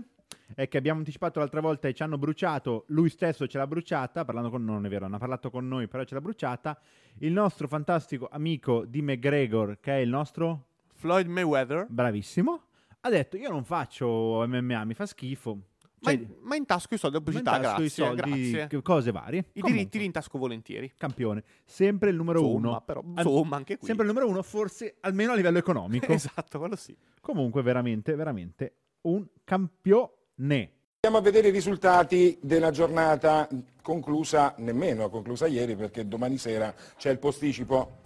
[0.55, 4.25] è che abbiamo anticipato l'altra volta e ci hanno bruciato, lui stesso ce l'ha bruciata,
[4.25, 6.81] parlando con noi, non è vero, non ha parlato con noi, però ce l'ha bruciata,
[7.19, 12.63] il nostro fantastico amico di McGregor, che è il nostro Floyd Mayweather, bravissimo,
[13.01, 15.61] ha detto io non faccio MMA, mi fa schifo.
[16.01, 18.05] Ma, Cioè, in, ma in tasco i soldi a pubblicità, ma in tasco grazie.
[18.05, 18.83] i soldi, grazie.
[18.83, 19.39] cose varie.
[19.39, 20.93] I Comunque, diritti li intasco volentieri.
[20.97, 22.81] campione, sempre il numero Insomma, uno.
[22.85, 23.87] però, insomma, anche qui.
[23.87, 26.13] Sempre il numero uno, forse almeno a livello economico.
[26.13, 26.97] esatto, quello sì.
[27.21, 30.71] Comunque, veramente, veramente un campione.
[31.07, 33.49] Andiamo a vedere i risultati della giornata
[33.81, 37.99] conclusa, nemmeno conclusa ieri perché domani sera c'è il posticipo.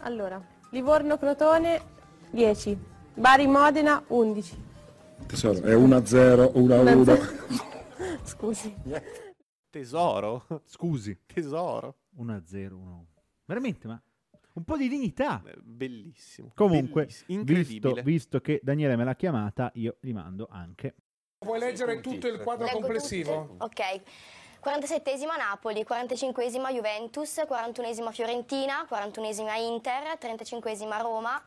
[0.00, 0.40] Allora,
[0.70, 1.80] Livorno-Crotone
[2.30, 2.78] 10,
[3.14, 4.66] Bari-Modena 11.
[5.26, 8.24] Tesoro, è 1-0, 1-1.
[8.24, 8.74] Scusi.
[9.70, 10.62] Tesoro.
[10.64, 11.18] Scusi.
[11.26, 11.96] Tesoro.
[12.18, 13.06] 1-0, 1
[13.44, 14.00] Veramente, ma
[14.54, 15.42] un po' di dignità.
[15.46, 16.52] Eh, Bellissimo.
[16.54, 17.42] Comunque, Bellissimo.
[17.44, 18.02] visto, Incredibile.
[18.02, 20.94] visto che Daniele me l'ha chiamata, io gli mando anche.
[21.38, 23.46] Puoi leggere tutto il quadro Leggo complessivo?
[23.58, 23.64] tutte?
[23.64, 24.02] Ok.
[24.60, 31.40] 47esima Napoli, 45esima Juventus, 41esima Fiorentina, 41esima Inter, 35esima Roma,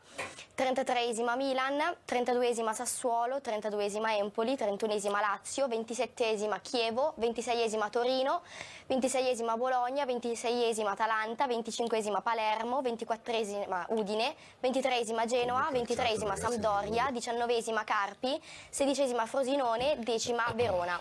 [0.56, 8.40] 33esima Milan, 32esima Sassuolo, 32esima Empoli, 31esima Lazio, 27esima Chievo, 26esima Torino,
[8.88, 18.40] 26esima Bologna, 26esima Atalanta, 25esima Palermo, 24esima Udine, 23esima Genoa, 23esima Sampdoria, 19esima Carpi,
[18.72, 20.98] 16esima Frosinone, 10 Verona.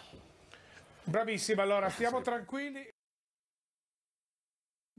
[1.04, 2.88] Bravissima, allora stiamo tranquilli.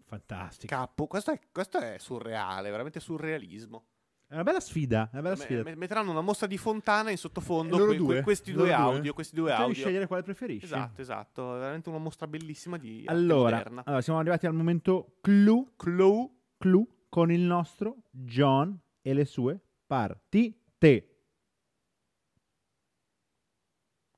[0.05, 0.75] Fantastico.
[0.75, 1.07] Capo.
[1.07, 3.87] Questo è, questo è surreale, veramente surrealismo.
[4.27, 5.05] È una bella sfida.
[5.11, 5.63] È una bella sfida.
[5.63, 8.23] me- metteranno una mostra di fontana in sottofondo que- due.
[8.23, 8.73] questi due due.
[8.73, 9.13] audio.
[9.15, 9.75] Questi due Devi audio.
[9.75, 10.65] scegliere quale preferisci.
[10.65, 11.57] Esatto, esatto.
[11.57, 13.83] È veramente una mostra bellissima di Allora, moderna.
[13.85, 16.35] allora, siamo arrivati al momento clou, Clou.
[16.57, 21.12] clou con il nostro John e le sue partite.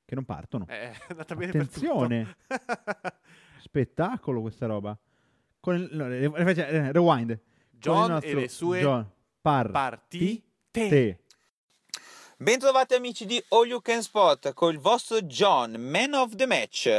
[0.05, 0.65] Che non partono.
[0.67, 2.35] Eh, è andata bene Attenzione.
[3.59, 4.97] Spettacolo questa roba.
[5.59, 7.39] Con il, no, eh, rewind.
[7.71, 9.09] John nostro e le sue John.
[9.41, 10.43] Partite.
[10.71, 11.24] partite.
[12.37, 16.89] Bentrovati amici di All You Can Spot con il vostro John, Man of the Match.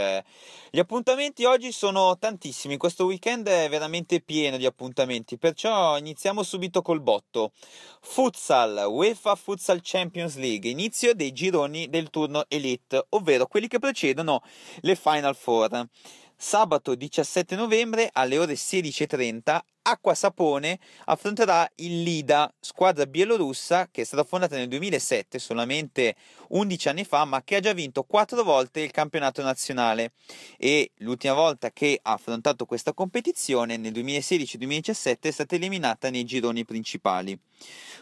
[0.71, 6.81] Gli appuntamenti oggi sono tantissimi, questo weekend è veramente pieno di appuntamenti, perciò iniziamo subito
[6.81, 7.53] col botto.
[8.01, 14.43] Futsal, UEFA Futsal Champions League, inizio dei gironi del turno Elite, ovvero quelli che precedono
[14.81, 15.87] le Final Four.
[16.35, 24.05] Sabato 17 novembre alle ore 16.30 Acqua Sapone affronterà il Lida, squadra bielorussa che è
[24.05, 26.17] stata fondata nel 2007, solamente
[26.49, 30.13] 11 anni fa, ma che ha già vinto 4 volte il campionato nazionale
[30.59, 36.65] e l'ultima volta che ha affrontato questa competizione nel 2016-2017 è stata eliminata nei gironi
[36.65, 37.39] principali.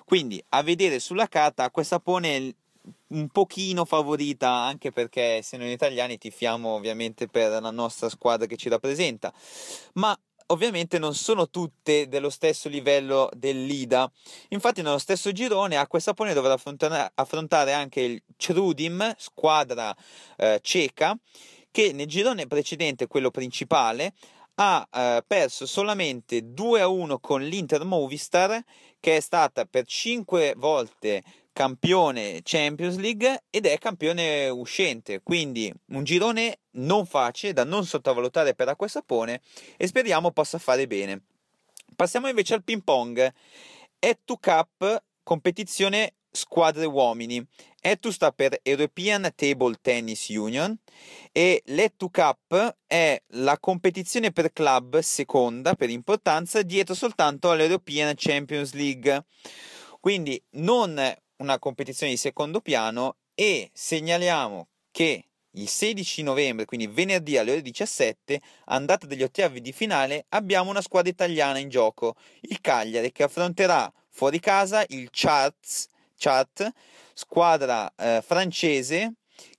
[0.07, 2.55] Quindi a vedere sulla carta Acqua Sapone
[3.09, 8.57] un pochino favorita anche perché se noi italiani tifiamo ovviamente per la nostra squadra che
[8.57, 9.33] ci rappresenta
[9.95, 14.11] ma ovviamente non sono tutte dello stesso livello dell'Ida.
[14.49, 16.55] Infatti, nello stesso girone Acqua e Sapone dovrà
[17.15, 19.95] affrontare, anche il Trudim, squadra
[20.37, 21.17] eh, ceca,
[21.71, 24.15] che nel girone precedente, quello principale,
[24.57, 28.63] ha eh, perso solamente 2 a 1 con l'Inter Movistar,
[29.01, 31.23] che è stata per 5 volte
[31.55, 38.55] campione Champions League ed è campione uscente, quindi un girone non facile da non sottovalutare
[38.55, 39.41] per Acqua Sapone
[39.79, 41.23] e speriamo possa fare bene.
[41.97, 43.33] Passiamo invece al ping pong.
[43.99, 47.43] Ettu Cup, competizione squadre uomini.
[47.81, 50.77] Ettu sta per European Table Tennis Union
[51.31, 58.73] e l'Ettu Cup è la competizione per club seconda per importanza dietro soltanto all'European Champions
[58.73, 59.25] League.
[60.01, 60.99] Quindi non
[61.37, 67.63] una competizione di secondo piano e segnaliamo che il 16 novembre, quindi venerdì alle ore
[67.63, 73.23] 17, andata degli ottavi di finale, abbiamo una squadra italiana in gioco, il Cagliari, che
[73.23, 76.71] affronterà fuori casa il Charts, Chart,
[77.13, 79.15] squadra eh, francese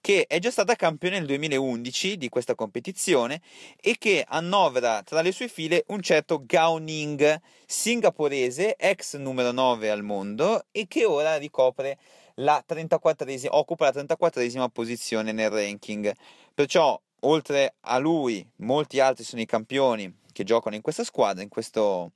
[0.06, 3.41] che è già stata campione nel 2011 di questa competizione
[3.82, 9.89] e che annovera tra le sue file un certo Gao Ning, singaporese, ex numero 9
[9.89, 11.97] al mondo e che ora ricopre
[12.36, 16.14] la 34esima, occupa la 34esima posizione nel ranking.
[16.53, 21.49] Perciò, oltre a lui, molti altri sono i campioni che giocano in questa squadra, in
[21.49, 22.12] questo,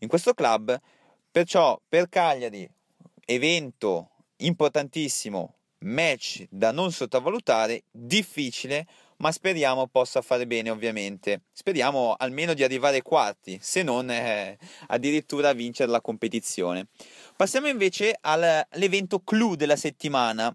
[0.00, 0.76] in questo club.
[1.30, 2.68] Perciò, per Cagliari,
[3.24, 8.86] evento importantissimo match da non sottovalutare, difficile,
[9.18, 11.42] ma speriamo possa fare bene ovviamente.
[11.52, 14.58] Speriamo almeno di arrivare ai quarti, se non eh,
[14.88, 16.88] addirittura vincere la competizione.
[17.36, 20.54] Passiamo invece all'evento clou della settimana,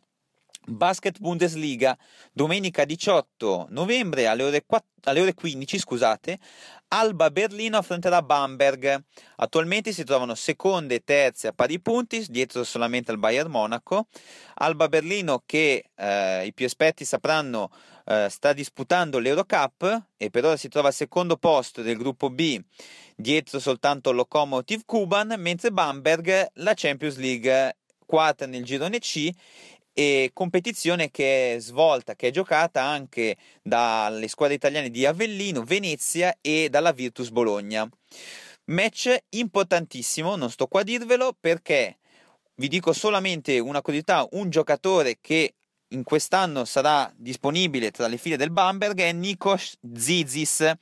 [0.68, 1.98] Basket Bundesliga,
[2.32, 6.40] domenica 18 novembre alle ore, 4, alle ore 15, scusate,
[6.90, 9.04] Alba Berlino affronterà Bamberg.
[9.38, 14.08] Attualmente si trovano seconde e terze a pari punti, dietro solamente al Bayern Monaco.
[14.56, 17.70] Alba Berlino che eh, i più esperti sapranno
[18.06, 22.60] eh, sta disputando l'Eurocup e per ora si trova al secondo posto del gruppo B,
[23.16, 29.32] dietro soltanto Lokomotiv Kuban, mentre Bamberg la Champions League quarta nel girone C
[29.98, 36.36] e competizione che è svolta, che è giocata anche dalle squadre italiane di Avellino, Venezia
[36.42, 37.90] e dalla Virtus Bologna.
[38.66, 42.00] Match importantissimo, non sto qua a dirvelo perché
[42.56, 45.54] vi dico solamente una curiosità, un giocatore che
[45.90, 50.74] in quest'anno sarà disponibile tra le file del Bamberg è Nikos Zizis,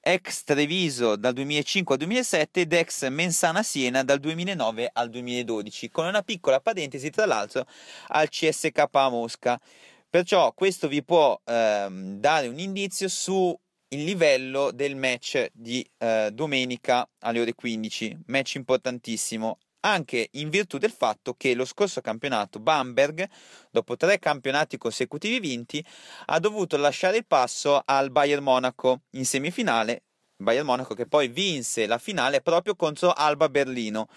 [0.00, 6.06] ex Treviso dal 2005 al 2007 ed ex Mensana Siena dal 2009 al 2012, con
[6.06, 7.66] una piccola parentesi tra l'altro
[8.08, 9.60] al CSK Mosca.
[10.08, 13.56] Perciò questo vi può ehm, dare un indizio su
[13.92, 20.78] il livello del match di eh, domenica alle ore 15, match importantissimo anche in virtù
[20.78, 23.28] del fatto che lo scorso campionato Bamberg,
[23.70, 25.84] dopo tre campionati consecutivi vinti,
[26.26, 30.02] ha dovuto lasciare il passo al Bayern Monaco in semifinale,
[30.36, 34.08] Bayern Monaco che poi vinse la finale proprio contro Alba Berlino.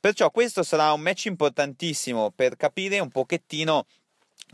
[0.00, 3.86] Perciò questo sarà un match importantissimo per capire un pochettino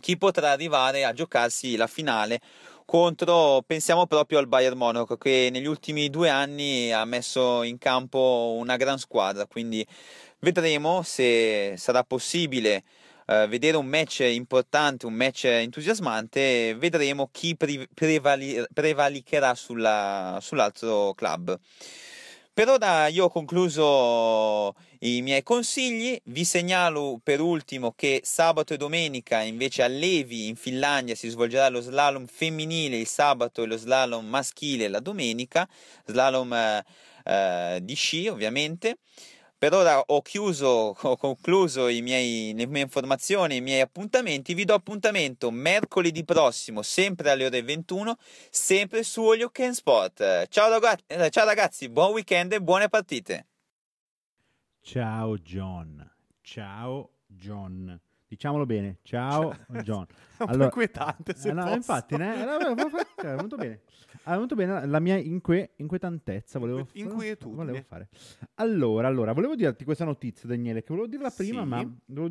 [0.01, 2.41] chi potrà arrivare a giocarsi la finale
[2.85, 8.57] contro, pensiamo proprio al Bayern Monaco che negli ultimi due anni ha messo in campo
[8.59, 9.87] una gran squadra, quindi
[10.45, 12.85] Vedremo se sarà possibile
[13.29, 21.15] uh, vedere un match importante, un match entusiasmante, vedremo chi pre- prevali- prevalicherà sulla, sull'altro
[21.15, 21.59] club.
[22.53, 28.77] Per ora io ho concluso i miei consigli, vi segnalo per ultimo che sabato e
[28.77, 33.79] domenica invece a Levi in Finlandia si svolgerà lo slalom femminile il sabato e lo
[33.79, 35.67] slalom maschile la domenica,
[36.05, 36.85] slalom eh,
[37.25, 38.99] eh di sci ovviamente.
[39.65, 44.53] Per ora ho chiuso, ho concluso miei, le mie informazioni, i miei appuntamenti.
[44.53, 48.15] Vi do appuntamento mercoledì prossimo, sempre alle ore 21,
[48.51, 50.49] sempre su Olio Can Sport.
[50.49, 53.47] Ciao ragazzi, eh, ciao ragazzi, buon weekend e buone partite.
[54.83, 56.13] Ciao John.
[56.43, 57.99] Ciao John.
[58.29, 58.99] Diciamolo bene.
[59.03, 60.05] Ciao, John.
[60.37, 63.81] È un po' inquietante, se Eh, no, infatti, ne- eh, vabbè, vabbè, è venuto bene.
[64.25, 66.59] È venuto bene la mia inque- inquietantezza.
[66.59, 67.57] Volevo, inquietudine.
[67.65, 68.09] volevo fare.
[68.55, 71.69] Allora, allora, volevo dirti questa notizia, Daniele, che volevo dirla prima, Sì.
[71.69, 71.81] ma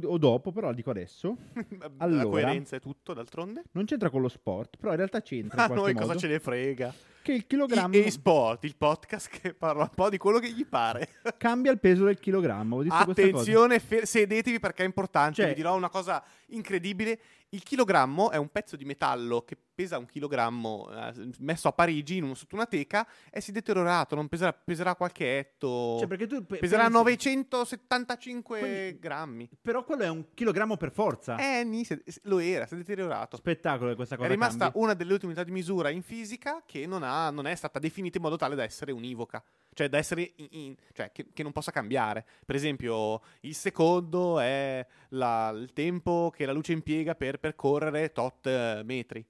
[0.07, 1.37] o dopo, però la dico adesso.
[1.79, 2.23] La Allora.
[2.25, 3.63] coerenza è tutto, d'altronde.
[3.73, 6.19] Non c'entra con lo sport, però in realtà c'entra A in qualche noi cosa modo.
[6.19, 6.93] ce ne frega?
[7.23, 10.65] Che il chilogrammo E Sport, il podcast che parla un po' di quello che gli
[10.65, 11.07] pare.
[11.37, 12.83] cambia il peso del chilogrammo.
[12.89, 15.35] Attenzione, fe- sedetevi perché è importante.
[15.35, 17.19] Cioè- Vi dirò una cosa incredibile.
[17.53, 22.17] Il chilogrammo è un pezzo di metallo che pesa un chilogrammo eh, messo a Parigi
[22.17, 24.15] in un- sotto una teca e si è deteriorato.
[24.15, 25.97] Non peserà, peserà qualche etto.
[25.99, 29.49] Cioè, perché tu pe- peserà pensi- 975 Quindi- grammi.
[29.61, 31.37] Però quello è un chilogrammo per forza.
[31.37, 33.37] Eh, ni, se- lo era, si è deteriorato.
[33.37, 34.79] Spettacolo questa cosa È rimasta cambi.
[34.79, 38.17] una delle ultime unità di misura in fisica che non, ha- non è stata definita
[38.17, 39.43] in modo tale da essere univoca,
[39.73, 42.25] cioè da essere in- in- cioè, che, che non possa cambiare.
[42.45, 48.45] Per esempio, il secondo è la- il tempo che la luce impiega per percorrere tot
[48.47, 49.25] eh, metri.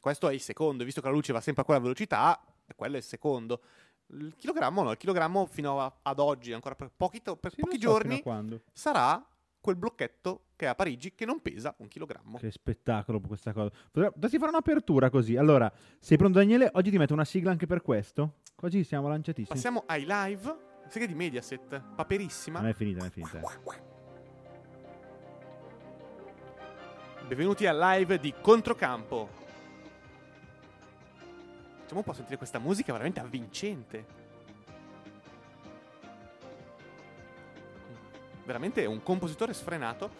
[0.00, 2.42] Questo è il secondo, visto che la luce va sempre a quella velocità,
[2.76, 3.60] quello è il secondo.
[4.08, 7.60] Il chilogrammo no, il chilogrammo fino a- ad oggi, ancora per pochi, to- per Sì,
[7.60, 8.22] pochi so giorni,
[8.72, 9.24] sarà
[9.64, 12.36] quel blocchetto che è a Parigi che non pesa un chilogrammo.
[12.36, 13.70] Che spettacolo questa cosa.
[13.90, 15.36] Potresti fare un'apertura così.
[15.36, 16.68] Allora, sei pronto Daniele?
[16.74, 18.40] Oggi ti metto una sigla anche per questo?
[18.54, 19.48] Così siamo lanciatissimi.
[19.48, 20.54] Passiamo ai live.
[20.88, 22.60] Sega di Mediaset, paperissima.
[22.60, 23.40] Non è finita, non è finita.
[27.26, 29.30] Benvenuti al live di Controcampo.
[31.80, 34.23] Facciamo un po' sentire questa musica veramente avvincente.
[38.44, 40.10] Veramente un compositore sfrenato.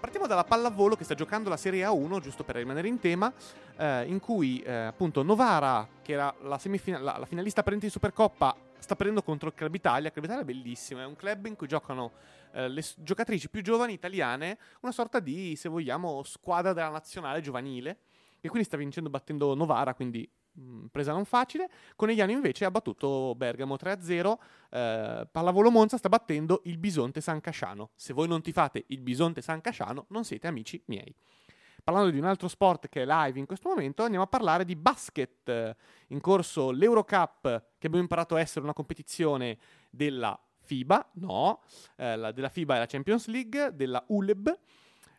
[0.00, 3.32] Partiamo dalla pallavolo che sta giocando la Serie A1, giusto per rimanere in tema,
[3.76, 7.92] eh, in cui eh, appunto Novara, che era la, semifina- la- la finalista parente di
[7.92, 10.06] Supercoppa, sta prendendo contro il Club Italia.
[10.06, 12.12] Il Club Italia è bellissimo, è un club in cui giocano
[12.52, 17.98] eh, le giocatrici più giovani italiane, una sorta di, se vogliamo, squadra della nazionale giovanile,
[18.40, 21.68] e quindi sta vincendo battendo Novara, quindi mh, presa non facile.
[21.96, 24.36] Conegliano invece ha battuto Bergamo 3-0,
[24.70, 27.90] eh, Pallavolo Monza sta battendo il Bisonte San Casciano.
[27.94, 31.14] Se voi non ti fate il Bisonte San Casciano, non siete amici miei.
[31.82, 34.76] Parlando di un altro sport che è live in questo momento, andiamo a parlare di
[34.76, 35.48] basket.
[35.48, 35.76] Eh,
[36.08, 37.42] In corso l'Eurocup,
[37.78, 39.56] che abbiamo imparato a essere una competizione
[39.90, 41.62] della FIBA, no,
[41.96, 44.58] eh, la- della FIBA è la Champions League, della ULEB,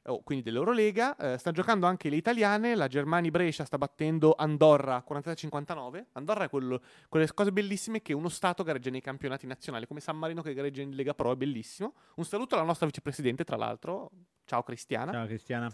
[0.04, 1.16] o quindi dell'Eurolega.
[1.16, 6.06] Eh, stanno giocando anche le italiane, la Germani Brescia sta battendo Andorra 43-59.
[6.14, 10.18] Andorra è quello- quelle cose bellissime che uno Stato gareggia nei campionati nazionali, come San
[10.18, 11.94] Marino che gareggia in Lega Pro, è bellissimo.
[12.16, 14.10] Un saluto alla nostra vicepresidente, tra l'altro.
[14.46, 15.70] Ciao Cristiana Ciao Cristiana.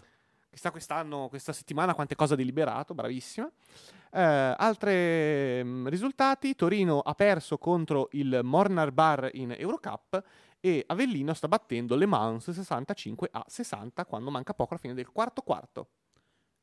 [0.50, 3.50] che sta quest'anno, questa settimana, quante cose ha deliberato, bravissima.
[4.12, 10.22] Eh, altri risultati, Torino ha perso contro il Mornar Bar in Eurocup
[10.60, 15.10] e Avellino sta battendo Le Mans 65 a 60 quando manca poco alla fine del
[15.10, 15.88] quarto quarto.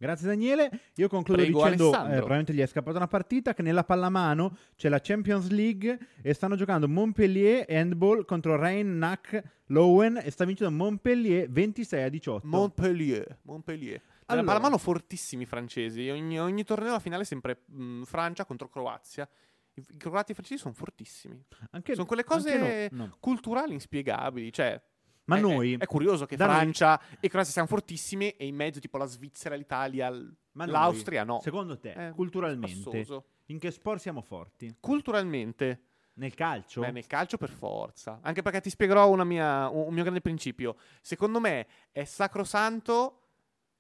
[0.04, 0.70] Grazie Daniele.
[0.96, 4.90] Io concludo Prego, dicendo, eh, probabilmente gli è scappata una partita, che nella pallamano c'è
[4.90, 10.76] la Champions League e stanno giocando Montpellier Handball contro Rein Nac Lowen e sta vincendo
[10.76, 12.46] Montpellier 26 a 18.
[12.48, 14.02] Montpellier, Montpellier.
[14.26, 14.46] Allora.
[14.46, 19.28] pallamano fortissimi francesi, ogni, ogni torneo la finale sempre mh, Francia contro Croazia.
[19.76, 21.44] I, croati francesi sono fortissimi.
[21.72, 23.18] Anche- sono quelle cose no, no.
[23.20, 24.80] culturali inspiegabili, cioè
[25.26, 25.74] Ma È- noi...
[25.76, 28.98] È, è curioso che da noi- Francia e Croazia siano fortissime e in mezzo tipo
[28.98, 31.40] la Svizzera, l'Italia, l- ma noi, l'Austria no.
[31.42, 33.26] Secondo te, Eh, culturalmente, spassoso.
[33.46, 34.76] in che sport siamo forti?
[34.80, 35.82] Culturalmente,
[36.16, 36.82] Nel calcio?
[36.82, 38.20] beh, nel calcio per forza.
[38.22, 40.76] Anche perché ti spiegherò una mia- un, un mio grande principio.
[41.02, 43.20] Secondo me è sacrosanto.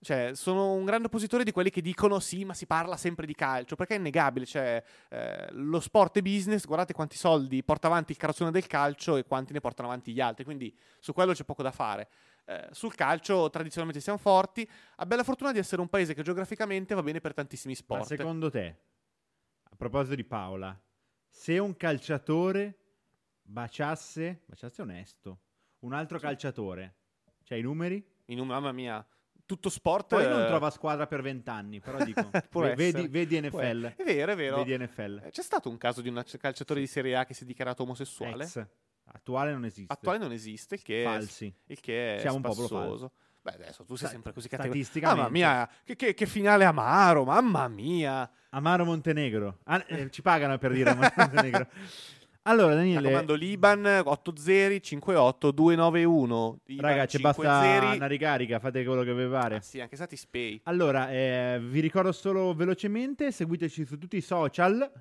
[0.04, 3.34] Cioè, sono un grande oppositore di quelli che dicono sì, ma si parla sempre di
[3.34, 8.12] calcio, perché è innegabile, cioè, eh, lo sport è business, guardate quanti soldi porta avanti
[8.12, 11.45] il carrozzone del calcio e quanti ne portano avanti gli altri, quindi su quello c'è
[11.45, 12.10] poco da fare.
[12.45, 16.93] Eh, sul calcio tradizionalmente siamo forti, abbiamo la fortuna di essere un paese che geograficamente
[16.93, 18.06] va bene per tantissimi Ma sport.
[18.06, 18.78] secondo te,
[19.64, 20.78] a proposito di Paola,
[21.30, 22.78] se un calciatore
[23.41, 25.39] baciasse, baciasse onesto,
[25.80, 26.95] un altro calciatore,
[27.43, 28.06] cioè i numeri?
[28.28, 29.06] In un, mamma mia,
[29.46, 30.08] tutto sport...
[30.16, 32.30] Poi non eh, trova squadra per vent'anni, però dico,
[32.76, 33.94] vedi, vedi NFL.
[33.98, 34.64] È vero, è vero.
[34.64, 35.22] Vedi NFL.
[35.26, 37.84] Eh, C'è stato un caso di un calciatore di Serie A che si è dichiarato
[37.84, 38.44] omosessuale?
[38.44, 38.66] Ex.
[39.06, 39.91] Attuale non esiste.
[39.94, 41.54] Attuale non esiste, il che è, Falsi.
[41.68, 43.12] il che è Siamo un popolo spassoso.
[43.41, 44.70] Beh, adesso tu sei sempre così cattivo.
[44.74, 45.22] statisticamente.
[45.22, 48.30] Mamma mia, che, che- che finale amaro, mamma mia.
[48.52, 49.60] Amaro Montenegro.
[49.66, 51.68] Ah, eh, ci pagano per dire Amaro Montenegro.
[52.46, 56.60] Allora, Daniele, raccomando, Liban 80 58 291.
[56.66, 57.50] Iban raga, ci 50.
[57.52, 59.56] basta una ricarica, fate quello che vi pare.
[59.56, 60.60] Ah, sì, anche Satispay.
[60.64, 64.91] Allora, eh, vi ricordo solo velocemente, seguiteci su tutti i social,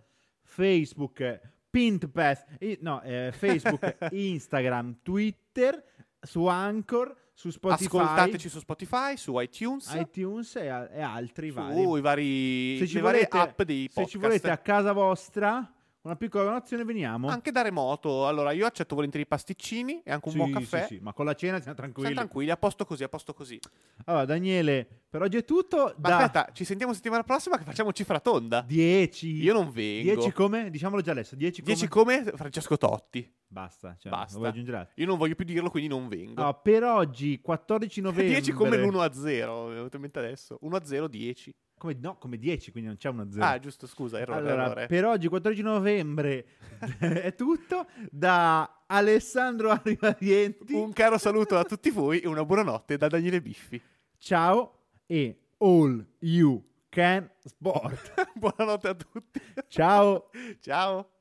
[0.42, 2.46] Facebook, Pinterest,
[2.80, 5.82] no, eh, Facebook, Instagram, Twitter,
[6.20, 11.82] su Anchor, su Spotify, Ascoltateci su Spotify, su iTunes, iTunes e, e altri vari.
[11.82, 14.08] su i vari, Se ci volete- app Se podcast.
[14.10, 15.72] ci volete a casa vostra,
[16.02, 17.28] una piccola donazione, veniamo.
[17.28, 18.26] Anche da remoto.
[18.26, 20.86] Allora, io accetto volentieri i pasticcini e anche un Sì, buon sì, caffè.
[20.86, 22.08] sì, ma con la cena siamo tranquilli.
[22.08, 23.58] Siamo tranquilli, a posto così, a posto così.
[24.06, 25.94] Allora, Daniele, per oggi è tutto.
[25.98, 28.62] Ma da aspetta, ci sentiamo settimana prossima che facciamo cifra tonda.
[28.66, 29.42] 10.
[29.42, 30.12] Io non vengo.
[30.14, 30.70] 10 come?
[30.70, 31.36] Diciamolo già adesso.
[31.36, 31.72] 10 come?
[31.74, 33.34] 10 come Francesco Totti.
[33.46, 34.38] Basta, cioè, Basta.
[34.38, 34.92] vuoi aggiungere?
[34.96, 36.40] Io non voglio più dirlo, quindi non vengo.
[36.40, 38.26] Allora, per oggi, 14 novembre.
[38.28, 40.56] 10 come l'1 a 0, mi è venuto in mente adesso.
[40.62, 41.54] 1 a 0, 10.
[41.82, 43.44] Come, no, come 10, quindi non c'è una 0.
[43.44, 44.86] Ah, giusto, scusa, errore, Allora, errore.
[44.86, 46.46] per oggi, 14 novembre,
[47.00, 47.88] è tutto.
[48.08, 50.74] Da Alessandro Arrivarienti.
[50.74, 53.82] Un caro saluto a tutti voi e una buonanotte da Daniele Biffi.
[54.16, 58.30] Ciao e all you can sport.
[58.38, 59.40] Buonanotte a tutti.
[59.66, 60.30] Ciao.
[60.60, 61.11] Ciao.